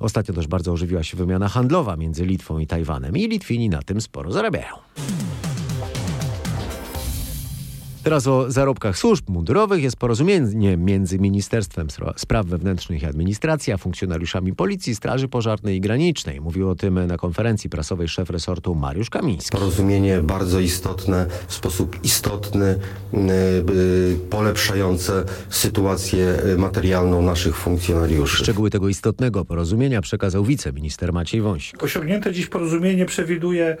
Ostatnio 0.00 0.34
też 0.34 0.46
bardzo 0.46 0.72
ożywiła 0.72 1.02
się 1.02 1.16
wymiana 1.16 1.48
handlowa 1.48 1.96
między 1.96 2.26
Litwą 2.26 2.58
i 2.58 2.66
Tajwanem 2.66 3.16
i 3.16 3.28
Litwini 3.28 3.68
na 3.68 3.82
tym 3.82 4.00
sporo 4.00 4.32
zarabiają. 4.32 4.74
Teraz 8.04 8.26
o 8.26 8.50
zarobkach 8.50 8.98
służb 8.98 9.28
mundurowych 9.28 9.82
jest 9.82 9.96
porozumienie 9.96 10.76
między 10.76 11.18
Ministerstwem 11.18 11.88
Spraw 12.16 12.46
Wewnętrznych 12.46 13.02
i 13.02 13.06
Administracji 13.06 13.72
a 13.72 13.76
funkcjonariuszami 13.76 14.54
Policji, 14.54 14.94
Straży 14.94 15.28
Pożarnej 15.28 15.76
i 15.76 15.80
Granicznej. 15.80 16.40
Mówił 16.40 16.70
o 16.70 16.74
tym 16.74 17.06
na 17.06 17.16
konferencji 17.16 17.70
prasowej 17.70 18.08
szef 18.08 18.30
resortu 18.30 18.74
Mariusz 18.74 19.10
Kamiński. 19.10 19.50
Porozumienie 19.50 20.22
bardzo 20.22 20.60
istotne, 20.60 21.26
w 21.48 21.54
sposób 21.54 22.04
istotny, 22.04 22.78
polepszające 24.30 25.24
sytuację 25.50 26.38
materialną 26.58 27.22
naszych 27.22 27.56
funkcjonariuszy. 27.56 28.36
Szczegóły 28.36 28.70
tego 28.70 28.88
istotnego 28.88 29.44
porozumienia 29.44 30.00
przekazał 30.00 30.44
wiceminister 30.44 31.12
Maciej 31.12 31.40
Wąsik. 31.40 31.82
Osiągnięte 31.82 32.32
dziś 32.32 32.46
porozumienie 32.46 33.06
przewiduje 33.06 33.76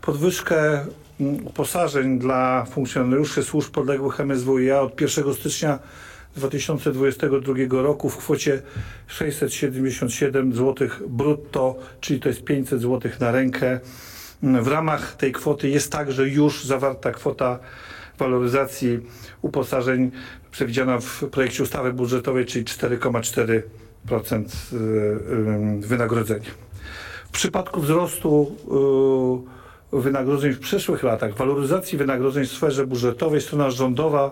podwyżkę 0.00 0.86
uposażeń 1.20 2.18
dla 2.18 2.64
funkcjonariuszy 2.64 3.42
służb 3.42 3.70
podległych 3.70 4.20
MSWiA 4.20 4.80
od 4.80 5.00
1 5.00 5.34
stycznia 5.34 5.78
2022 6.36 7.54
roku 7.70 8.10
w 8.10 8.16
kwocie 8.16 8.62
677 9.06 10.52
zł 10.52 10.88
brutto, 11.08 11.76
czyli 12.00 12.20
to 12.20 12.28
jest 12.28 12.44
500 12.44 12.80
zł 12.80 13.12
na 13.20 13.32
rękę. 13.32 13.80
W 14.42 14.68
ramach 14.68 15.16
tej 15.16 15.32
kwoty 15.32 15.68
jest 15.68 15.92
także 15.92 16.28
już 16.28 16.64
zawarta 16.64 17.12
kwota 17.12 17.58
waloryzacji 18.18 19.00
uposażeń 19.42 20.10
przewidziana 20.50 20.98
w 21.00 21.24
projekcie 21.30 21.62
ustawy 21.62 21.92
budżetowej, 21.92 22.46
czyli 22.46 22.64
4,4% 22.64 24.44
wynagrodzenia. 25.80 26.50
W 27.26 27.30
przypadku 27.30 27.80
wzrostu 27.80 28.56
wynagrodzeń 30.00 30.52
w 30.52 30.60
przyszłych 30.60 31.02
latach, 31.02 31.34
waloryzacji 31.34 31.98
wynagrodzeń 31.98 32.46
w 32.46 32.52
sferze 32.52 32.86
budżetowej, 32.86 33.40
strona 33.40 33.70
rządowa 33.70 34.30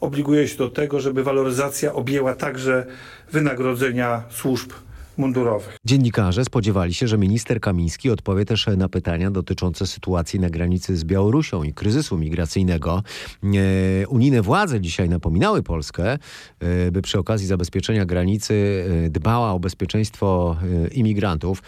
obliguje 0.00 0.48
się 0.48 0.58
do 0.58 0.70
tego, 0.70 1.00
żeby 1.00 1.24
waloryzacja 1.24 1.92
objęła 1.92 2.34
także 2.34 2.86
wynagrodzenia 3.32 4.22
służb 4.30 4.72
mundurowych. 5.18 5.76
Dziennikarze 5.84 6.44
spodziewali 6.44 6.94
się, 6.94 7.08
że 7.08 7.18
minister 7.18 7.60
Kamiński 7.60 8.10
odpowie 8.10 8.44
też 8.44 8.66
na 8.76 8.88
pytania 8.88 9.30
dotyczące 9.30 9.86
sytuacji 9.86 10.40
na 10.40 10.50
granicy 10.50 10.96
z 10.96 11.04
Białorusią 11.04 11.62
i 11.62 11.72
kryzysu 11.72 12.18
migracyjnego. 12.18 13.02
E, 13.44 14.08
unijne 14.08 14.42
władze 14.42 14.80
dzisiaj 14.80 15.08
napominały 15.08 15.62
Polskę, 15.62 16.18
e, 16.60 16.90
by 16.90 17.02
przy 17.02 17.18
okazji 17.18 17.46
zabezpieczenia 17.46 18.06
granicy 18.06 18.84
e, 19.06 19.10
dbała 19.10 19.52
o 19.52 19.58
bezpieczeństwo 19.58 20.56
imigrantów. 20.92 21.62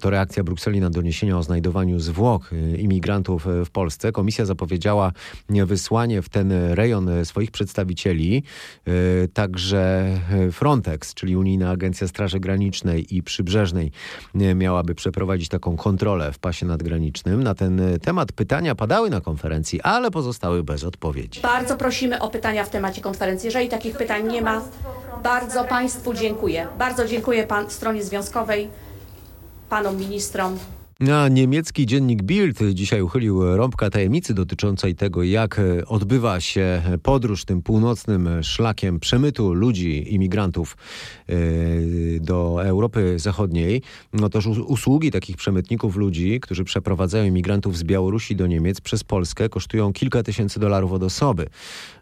To 0.00 0.10
reakcja 0.10 0.44
Brukseli 0.44 0.80
na 0.80 0.90
doniesienia 0.90 1.38
o 1.38 1.42
znajdowaniu 1.42 1.98
zwłok 2.00 2.50
imigrantów 2.78 3.46
w 3.64 3.70
Polsce. 3.70 4.12
Komisja 4.12 4.44
zapowiedziała 4.44 5.12
wysłanie 5.48 6.22
w 6.22 6.28
ten 6.28 6.52
rejon 6.52 7.10
swoich 7.24 7.50
przedstawicieli, 7.50 8.42
także 9.32 10.12
Frontex, 10.52 11.14
czyli 11.14 11.36
Unijna 11.36 11.70
Agencja 11.70 12.08
Straży 12.08 12.40
Granicznej, 12.40 12.71
Granicznej 12.72 13.16
i 13.16 13.22
Przybrzeżnej 13.22 13.92
miałaby 14.34 14.94
przeprowadzić 14.94 15.48
taką 15.48 15.76
kontrolę 15.76 16.32
w 16.32 16.38
pasie 16.38 16.66
nadgranicznym. 16.66 17.42
Na 17.42 17.54
ten 17.54 17.80
temat 18.02 18.32
pytania 18.32 18.74
padały 18.74 19.10
na 19.10 19.20
konferencji, 19.20 19.80
ale 19.80 20.10
pozostały 20.10 20.62
bez 20.62 20.84
odpowiedzi. 20.84 21.40
Bardzo 21.40 21.76
prosimy 21.76 22.20
o 22.20 22.30
pytania 22.30 22.64
w 22.64 22.70
temacie 22.70 23.00
konferencji. 23.00 23.46
Jeżeli 23.46 23.68
takich 23.68 23.96
pytań 23.96 24.28
nie 24.28 24.42
ma, 24.42 24.62
bardzo 25.22 25.64
Państwu 25.64 26.14
dziękuję. 26.14 26.66
Bardzo 26.78 27.08
dziękuję 27.08 27.46
pan, 27.46 27.70
stronie 27.70 28.02
związkowej, 28.04 28.68
panom 29.68 29.96
ministrom. 29.96 30.58
A 31.10 31.28
niemiecki 31.28 31.86
dziennik 31.86 32.22
Bild 32.22 32.58
dzisiaj 32.74 33.02
uchylił 33.02 33.56
rąbka 33.56 33.90
tajemnicy 33.90 34.34
dotyczącej 34.34 34.94
tego, 34.94 35.22
jak 35.22 35.60
odbywa 35.86 36.40
się 36.40 36.82
podróż 37.02 37.44
tym 37.44 37.62
północnym 37.62 38.28
szlakiem 38.42 39.00
przemytu 39.00 39.54
ludzi, 39.54 40.14
imigrantów 40.14 40.76
e, 41.28 41.34
do 42.20 42.64
Europy 42.64 43.18
Zachodniej. 43.18 43.82
Otóż 44.22 44.46
usługi 44.46 45.10
takich 45.10 45.36
przemytników 45.36 45.96
ludzi, 45.96 46.40
którzy 46.40 46.64
przeprowadzają 46.64 47.24
imigrantów 47.24 47.78
z 47.78 47.84
Białorusi 47.84 48.36
do 48.36 48.46
Niemiec 48.46 48.80
przez 48.80 49.04
Polskę 49.04 49.48
kosztują 49.48 49.92
kilka 49.92 50.22
tysięcy 50.22 50.60
dolarów 50.60 50.92
od 50.92 51.02
osoby. 51.02 51.46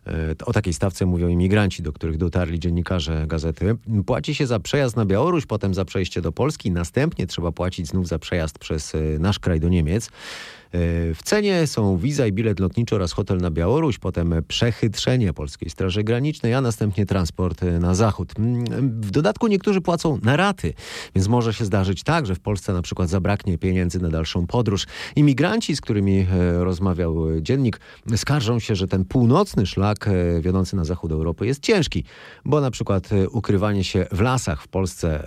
E, 0.07 0.35
o 0.47 0.53
takiej 0.53 0.73
stawce 0.73 1.07
mówią 1.07 1.29
imigranci, 1.29 1.83
do 1.83 1.93
których 1.93 2.17
dotarli 2.17 2.61
dziennikarze 2.61 3.25
gazety. 3.27 3.77
Płaci 4.07 4.35
się 4.35 4.47
za 4.47 4.61
przejazd 4.61 4.97
na 4.97 5.05
Białoruś, 5.05 5.47
potem 5.47 5.75
za 5.75 5.85
przejście 5.85 6.21
do 6.21 6.33
Polski, 6.33 6.71
następnie 6.71 7.27
trzeba 7.27 7.53
płacić 7.53 7.87
znów 7.89 8.09
za 8.09 8.19
przejazd 8.19 8.59
przez 8.59 8.90
e, 8.95 9.19
nasz 9.19 9.39
kraj 9.39 9.61
do 9.61 9.69
Niemiec. 9.69 10.07
E, 10.07 10.79
w 11.15 11.19
cenie 11.25 11.67
są 11.67 11.97
wiza 11.97 12.27
i 12.27 12.33
bilet 12.33 12.61
lotniczy 12.61 12.95
oraz 12.95 13.13
hotel 13.13 13.39
na 13.39 13.51
Białoruś, 13.51 13.99
potem 13.99 14.35
przechytrzenie 14.49 15.33
Polskiej 15.33 15.71
Straży 15.71 16.05
Granicznej, 16.05 16.55
a 16.55 16.61
następnie 16.61 17.07
transport 17.07 17.63
na 17.81 17.95
zachód. 17.95 18.33
Mm, 18.39 18.65
w 19.01 19.11
dodatku 19.11 19.47
niektórzy 19.47 19.81
płacą 19.81 20.19
na 20.23 20.37
raty, 20.37 20.75
więc 21.15 21.29
może 21.29 21.55
się 21.55 21.65
zdarzyć 21.65 22.03
tak, 22.03 22.27
że 22.27 22.35
w 22.35 22.41
Polsce 22.41 22.73
na 22.73 22.83
przykład 22.83 23.09
zabraknie 23.09 23.59
pieniędzy 23.59 24.01
na 24.01 24.09
dalszą 24.09 24.47
podróż. 24.47 24.87
Imigranci, 25.17 25.77
z 25.77 25.81
którymi 25.81 26.27
rozmawiał 26.59 27.41
dziennik, 27.41 27.81
skarżą 28.17 28.59
się, 28.59 28.75
że 28.75 28.89
ten 28.89 29.05
północny 29.05 29.67
szlak 29.67 30.09
wiodący 30.41 30.77
na 30.77 30.85
zachód 30.85 31.13
Europy 31.13 31.47
jest 31.47 31.63
ciężki, 31.63 32.05
bo 32.45 32.61
na 32.61 32.71
przykład 32.71 33.09
ukrywanie 33.31 33.85
się 33.85 34.07
w 34.13 34.21
lasach 34.21 34.63
w 34.63 34.69
Polsce 34.69 35.27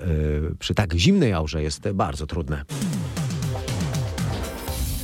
przy 0.60 0.74
tak 0.74 0.94
zimnej 0.94 1.34
aurze 1.34 1.64
jest 1.64 1.92
bardzo 1.92 2.28
trudne. 2.28 2.66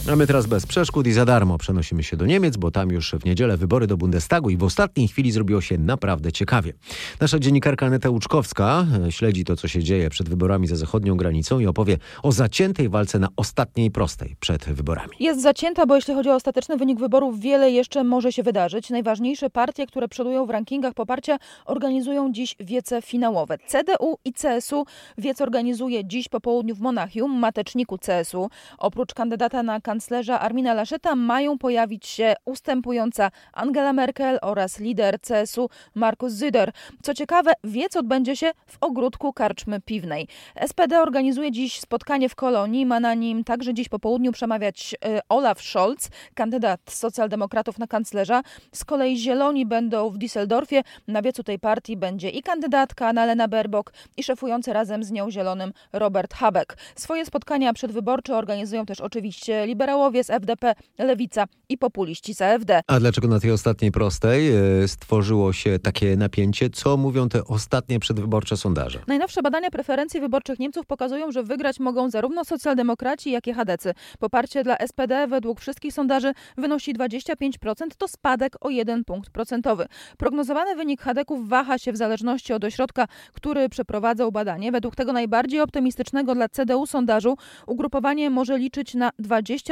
A 0.07 0.15
my 0.15 0.27
teraz 0.27 0.45
bez 0.47 0.65
przeszkód 0.65 1.07
i 1.07 1.11
za 1.11 1.25
darmo 1.25 1.57
przenosimy 1.57 2.03
się 2.03 2.17
do 2.17 2.25
Niemiec, 2.25 2.57
bo 2.57 2.71
tam 2.71 2.91
już 2.91 3.11
w 3.11 3.25
niedzielę 3.25 3.57
wybory 3.57 3.87
do 3.87 3.97
Bundestagu 3.97 4.49
i 4.49 4.57
w 4.57 4.63
ostatniej 4.63 5.07
chwili 5.07 5.31
zrobiło 5.31 5.61
się 5.61 5.77
naprawdę 5.77 6.31
ciekawie. 6.31 6.73
Nasza 7.21 7.39
dziennikarka 7.39 7.85
Aneta 7.85 8.09
Łuczkowska 8.09 8.85
e, 9.07 9.11
śledzi 9.11 9.45
to, 9.45 9.55
co 9.55 9.67
się 9.67 9.83
dzieje 9.83 10.09
przed 10.09 10.29
wyborami 10.29 10.67
za 10.67 10.75
zachodnią 10.75 11.17
granicą 11.17 11.59
i 11.59 11.67
opowie 11.67 11.97
o 12.23 12.31
zaciętej 12.31 12.89
walce 12.89 13.19
na 13.19 13.27
ostatniej 13.35 13.91
prostej 13.91 14.35
przed 14.39 14.65
wyborami. 14.65 15.11
Jest 15.19 15.41
zacięta, 15.41 15.85
bo 15.85 15.95
jeśli 15.95 16.13
chodzi 16.13 16.29
o 16.29 16.35
ostateczny 16.35 16.77
wynik 16.77 16.99
wyborów, 16.99 17.39
wiele 17.39 17.71
jeszcze 17.71 18.03
może 18.03 18.31
się 18.31 18.43
wydarzyć. 18.43 18.89
Najważniejsze 18.89 19.49
partie, 19.49 19.87
które 19.87 20.07
przodują 20.07 20.45
w 20.45 20.49
rankingach 20.49 20.93
poparcia, 20.93 21.37
organizują 21.65 22.31
dziś 22.31 22.55
wiece 22.59 23.01
finałowe. 23.01 23.57
CDU 23.57 24.17
i 24.25 24.33
CSU 24.33 24.85
wiec 25.17 25.41
organizuje 25.41 26.05
dziś 26.05 26.27
po 26.27 26.41
południu 26.41 26.75
w 26.75 26.79
Monachium, 26.79 27.39
mateczniku 27.39 27.97
CSU. 27.97 28.49
Oprócz 28.77 29.13
kandydata 29.13 29.63
na 29.63 29.81
kanclerza 29.99 30.39
Armina 30.39 30.73
Lascheta 30.73 31.15
mają 31.15 31.57
pojawić 31.57 32.07
się 32.07 32.33
ustępująca 32.45 33.31
Angela 33.53 33.93
Merkel 33.93 34.39
oraz 34.41 34.79
lider 34.79 35.19
CSU 35.21 35.69
Markus 35.95 36.33
Züder. 36.33 36.71
Co 37.01 37.13
ciekawe, 37.13 37.53
wiec 37.63 37.95
odbędzie 37.95 38.35
się 38.35 38.51
w 38.67 38.77
ogródku 38.81 39.33
karczmy 39.33 39.81
piwnej. 39.81 40.27
SPD 40.67 41.01
organizuje 41.01 41.51
dziś 41.51 41.79
spotkanie 41.79 42.29
w 42.29 42.35
Kolonii. 42.35 42.85
Ma 42.85 42.99
na 42.99 43.13
nim 43.13 43.43
także 43.43 43.73
dziś 43.73 43.89
po 43.89 43.99
południu 43.99 44.31
przemawiać 44.31 44.95
e, 45.05 45.19
Olaf 45.29 45.61
Scholz, 45.61 46.09
kandydat 46.33 46.79
socjaldemokratów 46.89 47.79
na 47.79 47.87
kanclerza. 47.87 48.41
Z 48.71 48.85
kolei 48.85 49.17
Zieloni 49.17 49.65
będą 49.65 50.09
w 50.09 50.17
Düsseldorfie. 50.17 50.83
Na 51.07 51.21
wiecu 51.21 51.43
tej 51.43 51.59
partii 51.59 51.97
będzie 51.97 52.29
i 52.29 52.41
kandydatka 52.43 53.07
Annalena 53.07 53.47
Baerbock 53.47 53.93
i 54.17 54.23
szefujący 54.23 54.73
razem 54.73 55.03
z 55.03 55.11
nią 55.11 55.31
zielonym 55.31 55.73
Robert 55.93 56.33
Habeck. 56.33 56.77
Swoje 56.95 57.25
spotkania 57.25 57.73
przedwyborcze 57.73 58.37
organizują 58.37 58.85
też 58.85 59.01
oczywiście 59.01 59.65
liberałowie 59.79 60.23
z 60.23 60.29
FDP, 60.29 60.75
Lewica 60.97 61.45
i 61.69 61.77
populiści 61.77 62.33
z 62.33 62.41
AfD. 62.41 62.81
A 62.87 62.99
dlaczego 62.99 63.27
na 63.27 63.39
tej 63.39 63.51
ostatniej 63.51 63.91
prostej 63.91 64.51
e, 64.83 64.87
stworzyło 64.87 65.53
się 65.53 65.79
takie 65.79 66.17
napięcie? 66.17 66.69
Co 66.69 66.97
mówią 66.97 67.29
te 67.29 67.43
ostatnie 67.43 67.99
przedwyborcze 67.99 68.57
sondaże? 68.57 68.99
Najnowsze 69.07 69.41
badania 69.41 69.71
preferencji 69.71 70.19
wyborczych 70.21 70.59
Niemców 70.59 70.85
pokazują, 70.85 71.31
że 71.31 71.43
wygrać 71.43 71.79
mogą 71.79 72.09
zarówno 72.09 72.45
socjaldemokraci, 72.45 73.31
jak 73.31 73.47
i 73.47 73.53
chadecy. 73.53 73.93
Poparcie 74.19 74.63
dla 74.63 74.77
SPD 74.87 75.27
według 75.27 75.59
wszystkich 75.59 75.93
sondaży 75.93 76.33
wynosi 76.57 76.93
25%, 76.93 77.53
to 77.97 78.07
spadek 78.07 78.55
o 78.61 78.69
1 78.69 79.03
punkt 79.03 79.29
procentowy. 79.29 79.85
Prognozowany 80.17 80.75
wynik 80.75 81.01
Hadeków 81.01 81.49
waha 81.49 81.77
się 81.77 81.91
w 81.91 81.97
zależności 81.97 82.53
od 82.53 82.63
ośrodka, 82.63 83.07
który 83.33 83.69
przeprowadzał 83.69 84.31
badanie. 84.31 84.71
Według 84.71 84.95
tego 84.95 85.13
najbardziej 85.13 85.61
optymistycznego 85.61 86.35
dla 86.35 86.49
CDU 86.49 86.85
sondażu 86.85 87.37
ugrupowanie 87.67 88.29
może 88.29 88.57
liczyć 88.57 88.93
na 88.93 89.09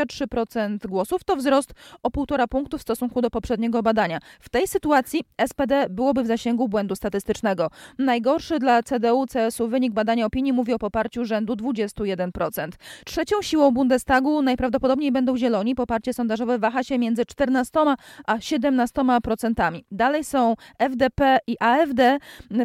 23% 0.05 0.87
głosów. 0.87 1.23
To 1.23 1.35
wzrost 1.35 1.73
o 2.03 2.09
1,5 2.09 2.47
punktu 2.47 2.77
w 2.77 2.81
stosunku 2.81 3.21
do 3.21 3.29
poprzedniego 3.29 3.83
badania. 3.83 4.19
W 4.39 4.49
tej 4.49 4.67
sytuacji 4.67 5.23
SPD 5.47 5.87
byłoby 5.89 6.23
w 6.23 6.27
zasięgu 6.27 6.69
błędu 6.69 6.95
statystycznego. 6.95 7.69
Najgorszy 7.97 8.59
dla 8.59 8.81
CDU-CSU 8.81 9.69
wynik 9.69 9.93
badania 9.93 10.25
opinii 10.25 10.53
mówi 10.53 10.73
o 10.73 10.79
poparciu 10.79 11.25
rzędu 11.25 11.53
21%. 11.53 12.69
Trzecią 13.05 13.41
siłą 13.41 13.71
Bundestagu 13.71 14.41
najprawdopodobniej 14.41 15.11
będą 15.11 15.37
Zieloni. 15.37 15.75
Poparcie 15.75 16.13
sondażowe 16.13 16.59
waha 16.59 16.83
się 16.83 16.99
między 16.99 17.25
14 17.25 17.79
a 18.25 18.37
17%. 18.37 19.81
Dalej 19.91 20.23
są 20.23 20.55
FDP 20.79 21.39
i 21.47 21.55
AfD. 21.59 22.17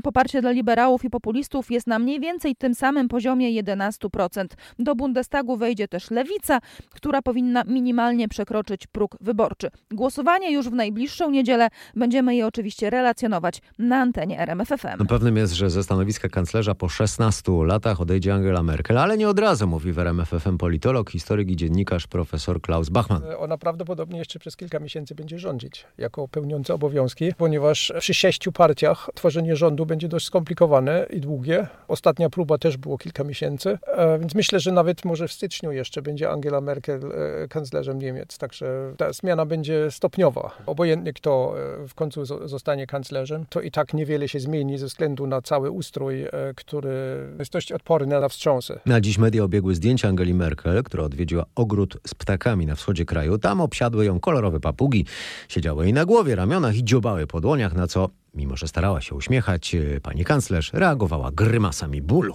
Poparcie 0.03 0.41
dla 0.41 0.51
liberałów 0.51 1.05
i 1.05 1.11
populistów 1.11 1.71
jest 1.71 1.87
na 1.87 1.99
mniej 1.99 2.21
więcej 2.21 2.57
tym 2.57 2.75
samym 2.75 3.09
poziomie 3.09 3.63
11%. 3.63 4.47
Do 4.79 4.95
Bundestagu 4.95 5.57
wejdzie 5.57 5.89
też 5.89 6.11
Lewica, 6.11 6.59
która 6.91 7.22
powinna 7.23 7.65
minimalnie 7.65 8.29
przekroczyć 8.29 8.87
próg 8.87 9.17
wyborczy. 9.21 9.71
Głosowanie 9.91 10.53
już 10.53 10.69
w 10.69 10.73
najbliższą 10.73 11.31
niedzielę. 11.31 11.69
Będziemy 11.97 12.37
je 12.37 12.47
oczywiście 12.47 12.91
relacjonować 12.91 13.63
na 13.79 13.97
antenie 13.97 14.41
RMFFM. 14.41 15.07
Pewnym 15.09 15.37
jest, 15.37 15.53
że 15.53 15.71
ze 15.71 15.83
stanowiska 15.83 16.29
kanclerza 16.29 16.75
po 16.75 16.89
16 16.89 17.53
latach 17.65 18.01
odejdzie 18.01 18.35
Angela 18.35 18.63
Merkel, 18.63 18.99
ale 18.99 19.19
nie 19.19 19.29
od 19.29 19.39
razu, 19.39 19.67
mówi 19.67 19.93
w 19.93 19.99
RMFFM 19.99 20.59
politolog, 20.59 21.11
historyk 21.11 21.51
i 21.51 21.57
dziennikarz 21.57 22.07
profesor 22.07 22.61
Klaus 22.61 22.89
Bachmann. 22.89 23.23
Ona 23.39 23.59
prawdopodobnie 23.59 24.19
jeszcze 24.19 24.39
przez 24.39 24.57
kilka 24.57 24.79
miesięcy 24.79 25.15
będzie 25.15 25.39
rządzić 25.39 25.87
jako 25.99 26.29
pełniąca 26.29 26.75
obowiązki, 26.75 27.33
ponieważ 27.35 27.93
przy 27.99 28.15
sześciu 28.15 28.53
partiach 28.53 29.11
tworzenie 29.15 29.57
rządu 29.57 29.87
będzie 29.87 30.09
dość 30.09 30.27
skomplikowane 30.27 31.07
i 31.11 31.21
długie. 31.21 31.67
Ostatnia 31.89 32.31
próba 32.31 32.59
też 32.59 32.77
było 32.77 32.99
kilka 32.99 33.25
miesięcy, 33.25 33.79
e, 33.87 34.19
więc 34.19 34.35
myślę, 34.35 34.61
że 34.61 34.73
nawet 34.73 35.05
może 35.05 35.29
w 35.29 35.33
styczniu 35.33 35.73
jeszcze 35.73 36.03
będzie 36.03 36.31
Angela 36.31 36.61
Merkel 36.61 37.01
e, 37.05 37.12
kanclerzem 37.49 37.99
Niemiec, 37.99 38.39
także 38.39 38.95
ta 38.97 39.13
zmiana 39.13 39.47
będzie 39.47 39.91
stopniowa. 39.91 40.51
Obojętnie 40.67 41.13
kto 41.13 41.55
e, 41.83 41.89
w 41.89 41.95
końcu 41.95 42.25
zostanie 42.25 42.87
kanclerzem, 42.87 43.47
to 43.49 43.61
i 43.61 43.71
tak 43.71 43.95
niewiele 43.95 44.29
się 44.29 44.41
zmieni 44.41 44.79
ze 44.79 44.87
względu 44.87 45.27
na 45.27 45.43
cały 45.43 45.71
ustrój, 45.71 46.27
który 46.57 47.29
jest 47.39 47.53
dość 47.53 47.73
odporny 47.73 48.21
na 48.21 48.29
wstrząsy. 48.29 48.81
Na 48.87 49.01
dziś 49.01 49.19
media 49.19 49.45
obiegły 49.45 49.75
zdjęcia 49.75 50.09
Angeli 50.09 50.35
Merkel, 50.35 50.83
która 50.83 51.05
odwiedziła 51.05 51.45
ogród 51.55 51.99
z 52.07 52.15
ptakami 52.15 52.67
na 52.67 52.75
wschodzie 52.75 53.05
kraju. 53.05 53.39
Tam 53.39 53.61
obsiadły 53.61 54.05
ją 54.05 54.21
kolorowe 54.21 54.61
papugi, 54.61 55.07
siedziały 55.49 55.85
jej 55.85 55.93
na 55.93 56.05
głowie, 56.05 56.35
ramionach 56.35 56.77
i 56.77 56.85
dziobały 56.85 57.27
po 57.27 57.41
dłoniach, 57.41 57.75
na 57.75 57.87
co, 57.87 58.09
mimo 58.35 58.57
że 58.57 58.69
starała 58.69 59.01
się 59.01 59.15
uśmiechać, 59.15 59.77
pani 60.03 60.25
kanclerz 60.25 60.73
reagowała 60.73 61.31
grymasami 61.33 62.03
bólu. 62.03 62.35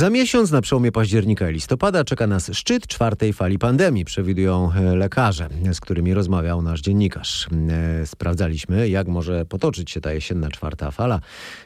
Za 0.00 0.10
miesiąc 0.10 0.50
na 0.50 0.60
przełomie 0.60 0.92
października 0.92 1.50
i 1.50 1.52
listopada 1.52 2.04
czeka 2.04 2.26
nas 2.26 2.50
szczyt 2.52 2.86
czwartej 2.86 3.32
fali 3.32 3.58
pandemii, 3.58 4.04
przewidują 4.04 4.72
e, 4.72 4.96
lekarze, 4.96 5.48
z 5.72 5.80
którymi 5.80 6.14
rozmawiał 6.14 6.62
nasz 6.62 6.80
dziennikarz. 6.80 7.48
E, 8.02 8.06
sprawdzaliśmy, 8.06 8.88
jak 8.88 9.08
może 9.08 9.44
potoczyć 9.44 9.90
się 9.90 10.00
ta 10.00 10.12
jesienna 10.12 10.48
czwarta 10.48 10.90
fala 10.90 11.20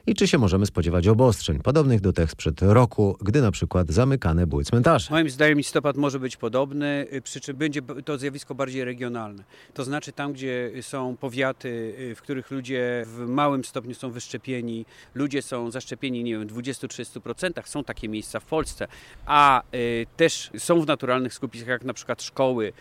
i 0.06 0.14
czy 0.14 0.28
się 0.28 0.38
możemy 0.38 0.66
spodziewać 0.66 1.08
obostrzeń, 1.08 1.60
podobnych 1.60 2.00
do 2.00 2.12
tych 2.12 2.30
sprzed 2.30 2.62
roku, 2.62 3.16
gdy 3.20 3.42
na 3.42 3.50
przykład 3.50 3.90
zamykane 3.90 4.46
były 4.46 4.64
cmentarze. 4.64 5.08
Moim 5.10 5.30
zdaniem 5.30 5.58
listopad 5.58 5.96
może 5.96 6.20
być 6.20 6.36
podobny, 6.36 7.06
y, 7.12 7.22
przy 7.22 7.40
czym 7.40 7.56
będzie 7.56 7.82
to 8.04 8.18
zjawisko 8.18 8.54
bardziej 8.54 8.84
regionalne. 8.84 9.44
To 9.74 9.84
znaczy 9.84 10.12
tam, 10.12 10.32
gdzie 10.32 10.72
są 10.80 11.16
powiaty, 11.16 11.94
y, 11.98 12.14
w 12.14 12.22
których 12.22 12.50
ludzie 12.50 13.04
w 13.06 13.28
małym 13.28 13.64
stopniu 13.64 13.94
są 13.94 14.10
wyszczepieni, 14.10 14.86
ludzie 15.14 15.42
są 15.42 15.70
zaszczepieni, 15.70 16.24
nie 16.24 16.38
wiem, 16.38 16.48
20-30%, 16.48 17.68
są 17.68 17.84
takie 17.84 18.08
miejsca 18.08 18.23
w 18.40 18.44
Polsce, 18.44 18.88
a 19.26 19.62
y, 19.74 20.06
też 20.16 20.50
są 20.58 20.80
w 20.80 20.86
naturalnych 20.86 21.34
skupiskach, 21.34 21.68
jak 21.68 21.84
na 21.84 21.94
przykład 21.94 22.22
szkoły, 22.22 22.72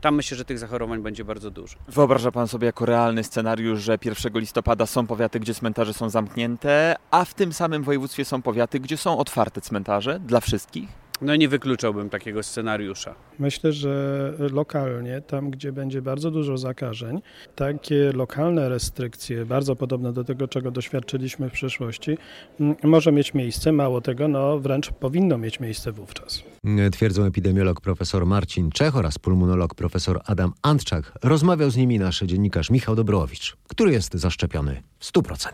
tam 0.00 0.14
myślę, 0.14 0.36
że 0.36 0.44
tych 0.44 0.58
zachorowań 0.58 1.02
będzie 1.02 1.24
bardzo 1.24 1.50
dużo. 1.50 1.76
Wyobraża 1.88 2.32
Pan 2.32 2.48
sobie 2.48 2.66
jako 2.66 2.86
realny 2.86 3.24
scenariusz, 3.24 3.80
że 3.80 3.98
1 4.04 4.32
listopada 4.34 4.86
są 4.86 5.06
powiaty, 5.06 5.40
gdzie 5.40 5.54
cmentarze 5.54 5.94
są 5.94 6.10
zamknięte, 6.10 6.96
a 7.10 7.24
w 7.24 7.34
tym 7.34 7.52
samym 7.52 7.82
województwie 7.82 8.24
są 8.24 8.42
powiaty, 8.42 8.80
gdzie 8.80 8.96
są 8.96 9.18
otwarte 9.18 9.60
cmentarze 9.60 10.20
dla 10.20 10.40
wszystkich? 10.40 11.01
No 11.22 11.36
nie 11.36 11.48
wykluczałbym 11.48 12.10
takiego 12.10 12.42
scenariusza. 12.42 13.14
Myślę, 13.38 13.72
że 13.72 14.34
lokalnie, 14.52 15.20
tam 15.20 15.50
gdzie 15.50 15.72
będzie 15.72 16.02
bardzo 16.02 16.30
dużo 16.30 16.58
zakażeń, 16.58 17.22
takie 17.54 18.12
lokalne 18.12 18.68
restrykcje, 18.68 19.46
bardzo 19.46 19.76
podobne 19.76 20.12
do 20.12 20.24
tego, 20.24 20.48
czego 20.48 20.70
doświadczyliśmy 20.70 21.50
w 21.50 21.52
przeszłości, 21.52 22.18
może 22.82 23.12
mieć 23.12 23.34
miejsce. 23.34 23.72
Mało 23.72 24.00
tego, 24.00 24.28
no 24.28 24.58
wręcz 24.58 24.90
powinno 24.90 25.38
mieć 25.38 25.60
miejsce 25.60 25.92
wówczas. 25.92 26.42
Twierdzą 26.92 27.24
epidemiolog 27.24 27.80
profesor 27.80 28.26
Marcin 28.26 28.70
Czech 28.70 28.96
oraz 28.96 29.18
pulmonolog 29.18 29.74
profesor 29.74 30.20
Adam 30.26 30.52
Antczak. 30.62 31.12
Rozmawiał 31.22 31.70
z 31.70 31.76
nimi 31.76 31.98
nasz 31.98 32.20
dziennikarz 32.20 32.70
Michał 32.70 32.96
Dobrowicz, 32.96 33.56
który 33.68 33.92
jest 33.92 34.14
zaszczepiony 34.14 34.82
w 34.98 35.12
100%. 35.12 35.48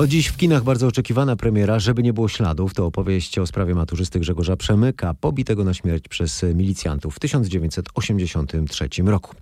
O 0.00 0.06
dziś 0.06 0.26
w 0.26 0.36
kinach 0.36 0.62
bardzo 0.62 0.86
oczekiwana 0.86 1.36
premiera, 1.36 1.78
żeby 1.78 2.02
nie 2.02 2.12
było 2.12 2.28
śladów, 2.28 2.74
to 2.74 2.86
opowieść 2.86 3.38
o 3.38 3.46
sprawie 3.46 3.74
maturzysty 3.74 4.20
Grzegorza 4.20 4.56
Przemyka, 4.56 5.14
pobitego 5.14 5.64
na 5.64 5.74
śmierć 5.74 6.08
przez 6.08 6.42
milicjantów 6.42 7.16
w 7.16 7.18
1983 7.18 8.88
roku. 9.06 9.34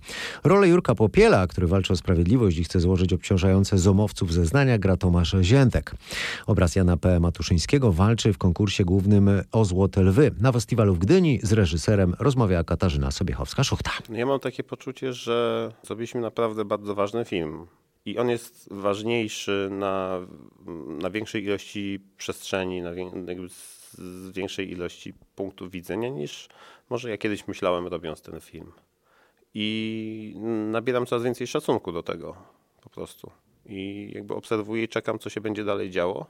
Rolę 0.43 0.67
Jurka 0.67 0.95
Popiela, 0.95 1.47
który 1.47 1.67
walczy 1.67 1.93
o 1.93 1.95
sprawiedliwość 1.95 2.57
i 2.57 2.63
chce 2.63 2.79
złożyć 2.79 3.13
obciążające 3.13 3.77
zomowców 3.77 4.33
zeznania, 4.33 4.77
gra 4.77 4.97
Tomasz 4.97 5.35
Ziętek. 5.41 5.95
Obraz 6.47 6.75
Jana 6.75 6.97
P. 6.97 7.19
Matuszyńskiego 7.19 7.91
walczy 7.91 8.33
w 8.33 8.37
konkursie 8.37 8.85
głównym 8.85 9.29
o 9.51 9.65
Złote 9.65 10.01
Lwy. 10.01 10.31
Na 10.39 10.51
festiwalu 10.51 10.95
w 10.95 10.99
Gdyni 10.99 11.39
z 11.43 11.53
reżyserem 11.53 12.15
rozmawiała 12.19 12.63
Katarzyna 12.63 13.09
Sobiechowska-Szuchta. 13.09 13.89
Ja 14.09 14.25
mam 14.25 14.39
takie 14.39 14.63
poczucie, 14.63 15.13
że 15.13 15.71
zrobiliśmy 15.83 16.21
naprawdę 16.21 16.65
bardzo 16.65 16.95
ważny 16.95 17.25
film. 17.25 17.67
I 18.05 18.17
on 18.17 18.29
jest 18.29 18.73
ważniejszy 18.73 19.67
na, 19.71 20.19
na 20.87 21.09
większej 21.09 21.43
ilości 21.43 21.99
przestrzeni, 22.17 22.81
na 22.81 22.91
z 23.91 24.31
większej 24.31 24.71
ilości 24.71 25.13
punktów 25.35 25.71
widzenia 25.71 26.09
niż 26.09 26.49
może 26.89 27.09
ja 27.09 27.17
kiedyś 27.17 27.47
myślałem 27.47 27.87
robiąc 27.87 28.21
ten 28.21 28.41
film. 28.41 28.71
I 29.53 30.35
nabieram 30.71 31.05
coraz 31.05 31.23
więcej 31.23 31.47
szacunku 31.47 31.91
do 31.91 32.03
tego 32.03 32.35
po 32.81 32.89
prostu. 32.89 33.31
I 33.65 34.11
jakby 34.13 34.35
obserwuję 34.35 34.83
i 34.83 34.87
czekam, 34.87 35.19
co 35.19 35.29
się 35.29 35.41
będzie 35.41 35.63
dalej 35.63 35.89
działo 35.89 36.25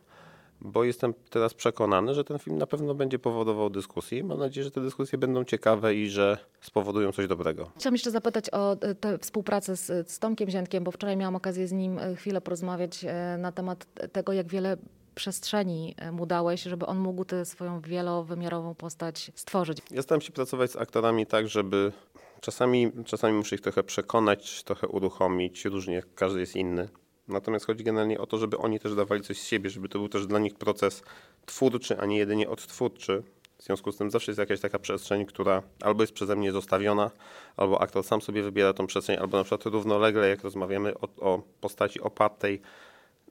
bo 0.62 0.84
jestem 0.84 1.14
teraz 1.30 1.54
przekonany, 1.54 2.14
że 2.14 2.24
ten 2.24 2.40
film 2.40 2.58
na 2.58 2.68
pewno 2.68 2.96
będzie 2.96 3.20
powodował 3.20 3.70
dyskusję. 3.70 4.24
Mam 4.24 4.40
nadzieję, 4.40 4.64
że 4.64 4.72
te 4.72 4.82
dyskusje 4.82 5.18
będą 5.18 5.44
ciekawe 5.44 5.96
i 5.96 6.10
że 6.10 6.38
spowodują 6.62 7.12
coś 7.12 7.28
dobrego. 7.28 7.72
Chciałam 7.78 7.94
jeszcze 7.94 8.12
zapytać 8.12 8.46
o 8.52 8.72
e, 8.74 8.96
tę 8.96 9.18
współpracę 9.18 9.78
z, 9.78 10.12
z 10.12 10.20
Tomkiem 10.20 10.50
Ziętkiem, 10.50 10.84
bo 10.84 10.92
wczoraj 10.92 11.18
miałam 11.18 11.36
okazję 11.36 11.68
z 11.68 11.72
nim 11.72 12.00
e, 12.00 12.16
chwilę 12.16 12.42
porozmawiać 12.42 13.06
e, 13.06 13.38
na 13.38 13.52
temat 13.52 13.86
tego, 14.12 14.34
jak 14.34 14.48
wiele 14.48 14.78
przestrzeni 15.16 15.96
mu 16.12 16.26
dałeś, 16.26 16.64
żeby 16.64 16.86
on 16.86 16.98
mógł 16.98 17.26
tę 17.26 17.46
swoją 17.46 17.82
wielowymiarową 17.82 18.76
postać 18.76 19.32
stworzyć. 19.36 19.78
Ja 19.92 20.02
staram 20.02 20.22
się 20.22 20.32
pracować 20.32 20.72
z 20.72 20.76
aktorami 20.76 21.26
tak, 21.26 21.48
żeby 21.48 21.92
czasami, 22.42 22.92
czasami 23.06 23.34
muszę 23.34 23.56
ich 23.56 23.62
trochę 23.62 23.84
przekonać, 23.84 24.64
trochę 24.64 24.88
uruchomić, 24.88 25.66
różnie, 25.66 26.04
każdy 26.16 26.40
jest 26.40 26.56
inny 26.56 26.90
Natomiast 27.30 27.66
chodzi 27.66 27.84
generalnie 27.84 28.20
o 28.20 28.28
to, 28.28 28.38
żeby 28.38 28.58
oni 28.58 28.80
też 28.80 28.96
dawali 28.96 29.22
coś 29.22 29.40
z 29.40 29.48
siebie, 29.48 29.70
żeby 29.70 29.90
to 29.90 30.00
był 30.00 30.10
też 30.10 30.28
dla 30.28 30.40
nich 30.40 30.56
proces 30.56 31.04
twórczy, 31.46 32.00
a 32.00 32.06
nie 32.06 32.18
jedynie 32.18 32.50
odtwórczy. 32.50 33.24
W 33.58 33.64
związku 33.64 33.92
z 33.92 33.98
tym 33.98 34.12
zawsze 34.12 34.32
jest 34.32 34.40
jakaś 34.40 34.60
taka 34.60 34.80
przestrzeń, 34.80 35.26
która 35.26 35.64
albo 35.82 36.04
jest 36.04 36.14
przeze 36.14 36.36
mnie 36.36 36.52
zostawiona, 36.52 37.12
albo 37.58 37.82
aktor 37.82 38.04
sam 38.04 38.22
sobie 38.22 38.44
wybiera 38.44 38.74
tą 38.74 38.88
przestrzeń, 38.88 39.18
albo 39.18 39.38
na 39.38 39.44
przykład 39.44 39.74
równolegle, 39.74 40.30
jak 40.30 40.44
rozmawiamy 40.44 40.94
o, 41.00 41.08
o 41.20 41.42
postaci 41.62 42.02
opartej 42.02 42.62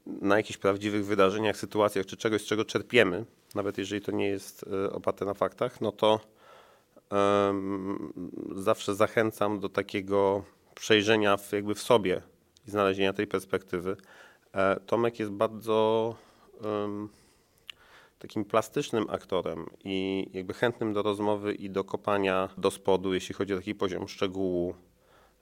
na 0.07 0.37
jakichś 0.37 0.59
prawdziwych 0.59 1.07
wydarzeniach, 1.07 1.57
sytuacjach, 1.57 2.07
czy 2.07 2.17
czegoś, 2.17 2.43
z 2.43 2.45
czego 2.45 2.65
czerpiemy, 2.65 3.25
nawet 3.55 3.79
jeżeli 3.79 4.03
to 4.03 4.13
nie 4.13 4.29
jest 4.29 4.63
y, 4.63 4.93
oparte 4.93 5.25
na 5.25 5.35
faktach, 5.35 5.81
no 5.81 5.93
to 5.93 6.21
zawsze 8.57 8.95
zachęcam 8.95 9.61
do 9.61 9.69
takiego 9.69 10.45
przejrzenia 10.75 11.37
w, 11.37 11.53
jakby 11.53 11.75
w 11.75 11.83
sobie 11.83 12.23
i 12.69 12.71
znalezienia 12.71 13.13
tej 13.13 13.27
perspektywy. 13.27 13.97
E, 14.53 14.81
Tomek 14.81 15.19
jest 15.19 15.33
bardzo 15.33 16.15
um, 16.65 17.09
takim 18.19 18.45
plastycznym 18.45 19.07
aktorem 19.11 19.67
i 19.85 20.27
jakby 20.33 20.55
chętnym 20.55 20.93
do 20.93 21.03
rozmowy 21.03 21.55
i 21.55 21.71
do 21.71 21.85
kopania 21.85 22.49
do 22.59 22.71
spodu, 22.71 23.15
jeśli 23.15 23.35
chodzi 23.35 23.55
o 23.55 23.57
taki 23.57 23.75
poziom 23.75 24.09
szczegółu, 24.09 24.75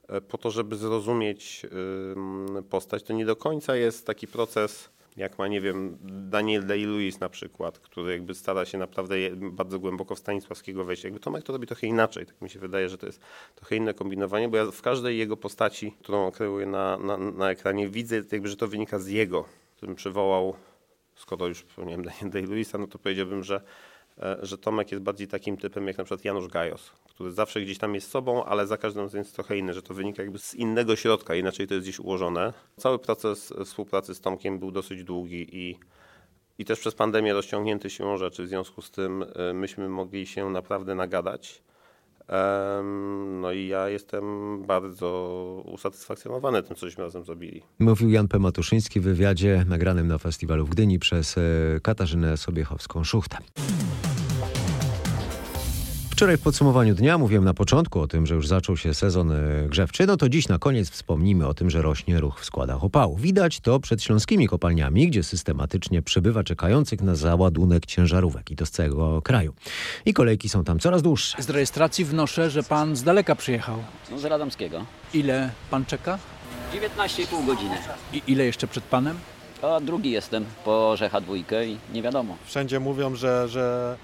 e, 0.09 0.21
po 0.21 0.39
to, 0.39 0.51
żeby 0.51 0.77
zrozumieć 0.77 1.67
um, 2.15 2.65
postać. 2.71 3.03
To 3.03 3.13
nie 3.13 3.27
do 3.27 3.37
końca 3.37 3.77
jest 3.77 4.07
taki 4.07 4.27
proces 4.27 4.96
jak 5.17 5.39
ma, 5.39 5.49
nie 5.49 5.61
wiem, 5.61 5.99
Daniel 6.31 6.67
Day-Lewis 6.67 7.21
na 7.21 7.29
przykład, 7.29 7.79
który 7.79 8.13
jakby 8.13 8.35
stara 8.35 8.65
się 8.65 8.79
naprawdę 8.79 9.17
bardzo 9.37 9.79
głęboko 9.79 10.15
w 10.15 10.19
Stanisławskiego 10.19 10.85
wejść. 10.85 11.05
Jakby 11.05 11.21
Tomek 11.21 11.45
to 11.45 11.53
robi 11.53 11.67
trochę 11.67 11.87
inaczej. 11.87 12.27
Tak 12.27 12.41
mi 12.41 12.51
się 12.51 12.59
wydaje, 12.59 12.89
że 12.89 12.99
to 12.99 13.07
jest 13.07 13.21
trochę 13.55 13.77
inne 13.77 13.95
kombinowanie, 13.95 14.49
bo 14.49 14.57
ja 14.57 14.71
w 14.71 14.83
każdej 14.83 15.19
jego 15.19 15.37
postaci, 15.37 15.95
którą 16.01 16.31
kreuję 16.31 16.67
na, 16.67 16.99
na, 16.99 17.17
na 17.17 17.51
ekranie, 17.51 17.89
widzę 17.89 18.23
jakby, 18.33 18.49
że 18.49 18.57
to 18.57 18.69
wynika 18.69 18.99
z 18.99 19.09
jego, 19.09 19.45
którym 19.77 19.95
przywołał, 19.95 20.55
skoro 21.15 21.47
już 21.47 21.59
wspomniałem 21.59 22.05
Daniel 22.05 22.31
Day-Lewisa, 22.31 22.79
no 22.79 22.87
to 22.87 22.99
powiedziałbym, 22.99 23.45
że 23.45 23.61
że 24.43 24.59
Tomek 24.59 24.93
jest 24.93 25.05
bardziej 25.05 25.29
takim 25.29 25.57
typem 25.57 25.87
jak 25.87 25.99
na 25.99 26.05
przykład 26.05 26.25
Janusz 26.25 26.49
Gajos, 26.49 26.91
który 27.09 27.33
zawsze 27.33 27.61
gdzieś 27.61 27.79
tam 27.79 27.95
jest 27.95 28.11
sobą, 28.11 28.45
ale 28.45 28.67
za 28.67 28.77
każdym 28.77 29.03
razem 29.03 29.19
jest 29.19 29.35
trochę 29.35 29.59
inny, 29.59 29.75
że 29.75 29.83
to 29.83 29.95
wynika 29.95 30.23
jakby 30.23 30.39
z 30.39 30.55
innego 30.55 30.97
środka, 30.97 31.35
inaczej 31.35 31.67
to 31.67 31.75
jest 31.75 31.87
gdzieś 31.87 32.01
ułożone. 32.01 32.53
Cały 32.77 32.99
proces 32.99 33.53
współpracy 33.65 34.15
z 34.15 34.21
Tomkiem 34.21 34.59
był 34.59 34.71
dosyć 34.71 35.05
długi 35.05 35.47
i, 35.53 35.79
i 36.59 36.65
też 36.65 36.81
przez 36.81 36.95
pandemię 36.95 37.33
rozciągnięty 37.33 37.91
siłą 37.91 38.17
rzeczy, 38.17 38.43
w 38.45 38.49
związku 38.49 38.83
z 38.83 38.91
tym 38.91 39.25
e, 39.35 39.53
myśmy 39.53 39.89
mogli 39.89 40.27
się 40.27 40.51
naprawdę 40.51 40.95
nagadać. 40.95 41.63
No 43.41 43.53
i 43.53 43.67
ja 43.67 43.89
jestem 43.89 44.25
bardzo 44.67 45.63
usatysfakcjonowany 45.67 46.63
tym, 46.63 46.77
cośmy 46.77 47.05
razem 47.05 47.25
zrobili. 47.25 47.63
Mówił 47.79 48.11
Jan 48.11 48.29
P. 48.29 48.39
Matuszyński 48.39 49.01
w 49.01 49.03
wywiadzie 49.03 49.65
nagranym 49.69 50.09
na 50.09 50.19
festiwalu 50.19 50.67
w 50.67 50.71
Gdyni 50.71 50.99
przez 50.99 51.39
e, 51.39 51.41
Katarzynę 51.83 52.35
Sobiechowską-Szuchtę. 52.35 53.37
Wczoraj 56.17 56.37
w 56.37 56.41
podsumowaniu 56.41 56.95
dnia 56.95 57.19
mówiłem 57.19 57.45
na 57.45 57.55
początku 57.55 58.01
o 58.01 58.07
tym, 58.07 58.27
że 58.27 58.35
już 58.35 58.49
zaczął 58.49 58.77
się 58.77 58.95
sezon 58.95 59.33
e, 59.33 59.69
grzewczy, 59.69 60.07
no 60.07 60.17
to 60.17 60.29
dziś 60.29 60.49
na 60.49 60.59
koniec 60.59 60.91
wspomnimy 60.91 61.47
o 61.47 61.55
tym, 61.55 61.71
że 61.71 61.83
rośnie 61.83 62.21
ruch 62.21 62.41
w 62.41 62.45
składach 62.45 62.85
opału. 62.85 63.17
Widać 63.17 63.61
to 63.61 63.81
przed 63.81 64.03
śląskimi 64.03 64.49
kopalniami, 64.49 65.09
gdzie 65.09 65.23
systematycznie 65.23 66.03
przybywa 66.03 66.45
czekających 66.45 67.03
na 67.03 67.15
załadunek 67.15 67.87
ciężarówek 67.87 68.51
i 68.51 68.57
to 68.57 68.67
z 68.67 68.71
całego 68.71 69.23
kraju. 69.23 69.55
I 70.07 70.15
kolejki 70.15 70.49
są 70.49 70.65
tam 70.65 70.79
coraz 70.79 71.03
dłuższe. 71.03 71.43
Z 71.43 71.51
rejestracji 71.51 72.05
wnoszę, 72.05 72.51
że 72.51 72.63
pan 72.63 72.97
z 72.97 73.03
daleka 73.03 73.35
przyjechał. 73.35 73.77
No 74.11 74.19
z 74.19 74.25
Radomskiego. 74.25 74.85
Ile 75.15 75.51
pan 75.71 75.85
czeka? 75.85 76.19
19,5 76.99 77.47
godziny. 77.47 77.77
I 78.13 78.23
ile 78.27 78.45
jeszcze 78.45 78.67
przed 78.67 78.85
panem? 78.85 79.19
A 79.63 79.81
drugi 79.81 80.11
jestem 80.11 80.45
po 80.65 80.91
Orzecha 80.91 81.21
dwójkę 81.21 81.67
i 81.67 81.77
nie 81.93 82.03
wiadomo. 82.03 82.37
Wszędzie 82.47 82.81
mówią, 82.81 83.15
że, 83.15 83.49
że 83.49 83.97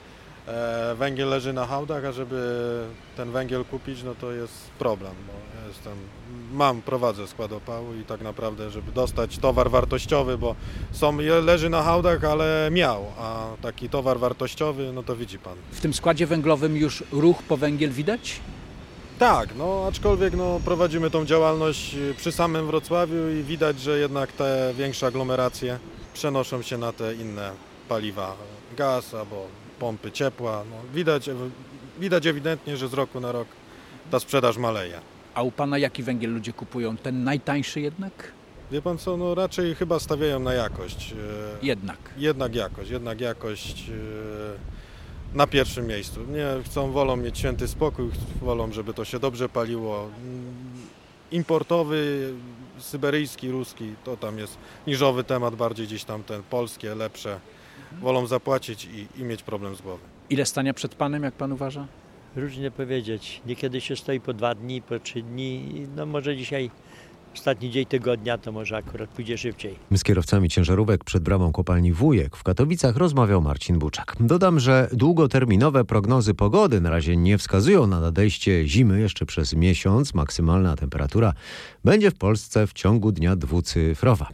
węgiel 0.94 1.28
leży 1.28 1.52
na 1.52 1.66
hałdach, 1.66 2.04
a 2.04 2.12
żeby 2.12 2.80
ten 3.16 3.32
węgiel 3.32 3.64
kupić, 3.64 4.02
no 4.02 4.14
to 4.14 4.32
jest 4.32 4.70
problem, 4.78 5.12
bo 5.26 5.32
ja 5.60 5.68
jestem, 5.68 5.92
mam, 6.52 6.82
prowadzę 6.82 7.26
skład 7.26 7.52
opału 7.52 7.94
i 7.94 8.04
tak 8.04 8.20
naprawdę, 8.20 8.70
żeby 8.70 8.92
dostać 8.92 9.38
towar 9.38 9.70
wartościowy, 9.70 10.38
bo 10.38 10.54
są, 10.92 11.18
leży 11.42 11.70
na 11.70 11.82
hałdach, 11.82 12.24
ale 12.24 12.68
miał, 12.72 13.04
a 13.18 13.46
taki 13.62 13.88
towar 13.88 14.18
wartościowy, 14.18 14.92
no 14.92 15.02
to 15.02 15.16
widzi 15.16 15.38
pan. 15.38 15.54
W 15.72 15.80
tym 15.80 15.94
składzie 15.94 16.26
węglowym 16.26 16.76
już 16.76 17.04
ruch 17.12 17.42
po 17.42 17.56
węgiel 17.56 17.90
widać? 17.90 18.40
Tak, 19.18 19.48
no 19.56 19.84
aczkolwiek 19.88 20.34
no, 20.34 20.60
prowadzimy 20.64 21.10
tą 21.10 21.24
działalność 21.24 21.94
y, 21.94 22.14
przy 22.16 22.32
samym 22.32 22.66
Wrocławiu 22.66 23.30
i 23.40 23.42
widać, 23.42 23.80
że 23.80 23.98
jednak 23.98 24.32
te 24.32 24.74
większe 24.76 25.06
aglomeracje 25.06 25.78
przenoszą 26.14 26.62
się 26.62 26.78
na 26.78 26.92
te 26.92 27.14
inne 27.14 27.52
paliwa, 27.88 28.36
gaz 28.76 29.14
albo 29.14 29.61
pompy 29.82 30.12
ciepła. 30.12 30.64
No, 30.70 30.76
widać, 30.94 31.30
widać 32.00 32.26
ewidentnie, 32.26 32.76
że 32.76 32.88
z 32.88 32.92
roku 32.94 33.20
na 33.20 33.32
rok 33.32 33.48
ta 34.10 34.20
sprzedaż 34.20 34.56
maleje. 34.58 35.00
A 35.34 35.42
u 35.42 35.50
pana 35.50 35.78
jaki 35.78 36.02
węgiel 36.02 36.32
ludzie 36.34 36.52
kupują? 36.52 36.96
Ten 36.96 37.24
najtańszy 37.24 37.80
jednak? 37.80 38.12
Wie 38.72 38.82
pan 38.82 38.98
co, 38.98 39.16
no 39.16 39.34
raczej 39.34 39.74
chyba 39.74 39.98
stawiają 39.98 40.40
na 40.40 40.52
jakość. 40.52 41.12
y, 41.12 41.66
Jednak. 41.66 41.98
Jednak 42.16 42.54
jakość, 42.54 42.90
jednak 42.90 43.20
jakość 43.20 43.88
y, 43.88 45.36
na 45.36 45.46
pierwszym 45.46 45.86
miejscu. 45.86 46.20
Nie 46.24 46.46
chcą, 46.64 46.90
wolą 46.92 47.16
mieć 47.16 47.38
święty 47.38 47.68
spokój, 47.68 48.10
wolą, 48.42 48.72
żeby 48.72 48.94
to 48.94 49.04
się 49.04 49.18
dobrze 49.18 49.48
paliło. 49.48 50.04
Mm, 50.24 50.52
Importowy, 51.32 52.32
syberyjski, 52.78 53.50
ruski, 53.50 53.94
to 54.04 54.16
tam 54.16 54.38
jest 54.38 54.56
niżowy 54.86 55.24
temat, 55.24 55.54
bardziej 55.56 55.86
gdzieś 55.86 56.04
tam 56.04 56.22
ten 56.22 56.42
polskie, 56.42 56.94
lepsze. 56.94 57.40
Wolą 58.00 58.26
zapłacić 58.26 58.84
i, 58.84 59.20
i 59.20 59.24
mieć 59.24 59.42
problem 59.42 59.76
z 59.76 59.80
głowy. 59.80 60.02
Ile 60.30 60.46
stania 60.46 60.74
przed 60.74 60.94
panem, 60.94 61.22
jak 61.22 61.34
pan 61.34 61.52
uważa? 61.52 61.86
Różnie 62.36 62.70
powiedzieć. 62.70 63.42
Niekiedy 63.46 63.80
się 63.80 63.96
stoi 63.96 64.20
po 64.20 64.32
dwa 64.34 64.54
dni, 64.54 64.82
po 64.82 64.98
trzy 64.98 65.22
dni. 65.22 65.86
No 65.96 66.06
może 66.06 66.36
dzisiaj 66.36 66.70
ostatni 67.34 67.70
dzień 67.70 67.86
tygodnia, 67.86 68.38
to 68.38 68.52
może 68.52 68.76
akurat 68.76 69.10
pójdzie 69.10 69.38
szybciej. 69.38 69.74
Z 69.90 70.04
kierowcami 70.04 70.48
ciężarówek 70.48 71.04
przed 71.04 71.22
bramą 71.22 71.52
kopalni 71.52 71.92
Wujek 71.92 72.36
w 72.36 72.42
Katowicach 72.42 72.96
rozmawiał 72.96 73.42
Marcin 73.42 73.78
Buczak. 73.78 74.16
Dodam, 74.20 74.60
że 74.60 74.88
długoterminowe 74.92 75.84
prognozy 75.84 76.34
pogody 76.34 76.80
na 76.80 76.90
razie 76.90 77.16
nie 77.16 77.38
wskazują 77.38 77.86
na 77.86 78.00
nadejście 78.00 78.68
zimy 78.68 79.00
jeszcze 79.00 79.26
przez 79.26 79.54
miesiąc. 79.54 80.14
Maksymalna 80.14 80.76
temperatura 80.76 81.32
będzie 81.84 82.10
w 82.10 82.14
Polsce 82.14 82.66
w 82.66 82.72
ciągu 82.72 83.12
dnia 83.12 83.36
dwucyfrowa. 83.36 84.28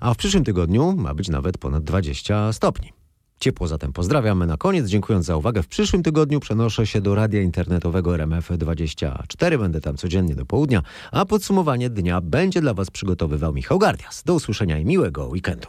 A 0.00 0.14
w 0.14 0.16
przyszłym 0.16 0.44
tygodniu 0.44 0.96
ma 0.96 1.14
być 1.14 1.28
nawet 1.28 1.58
ponad 1.58 1.84
20 1.84 2.52
stopni. 2.52 3.03
Ciepło 3.40 3.68
zatem 3.68 3.92
pozdrawiamy 3.92 4.46
na 4.46 4.56
koniec. 4.56 4.86
Dziękując 4.86 5.26
za 5.26 5.36
uwagę. 5.36 5.62
W 5.62 5.68
przyszłym 5.68 6.02
tygodniu 6.02 6.40
przenoszę 6.40 6.86
się 6.86 7.00
do 7.00 7.14
radia 7.14 7.42
internetowego 7.42 8.10
RMF24. 8.10 9.58
Będę 9.58 9.80
tam 9.80 9.96
codziennie 9.96 10.34
do 10.34 10.46
południa, 10.46 10.82
a 11.12 11.24
podsumowanie 11.24 11.90
dnia 11.90 12.20
będzie 12.20 12.60
dla 12.60 12.74
Was 12.74 12.90
przygotowywał 12.90 13.52
Michał 13.52 13.78
Gardias. 13.78 14.22
Do 14.22 14.34
usłyszenia 14.34 14.78
i 14.78 14.84
miłego 14.84 15.26
weekendu. 15.26 15.68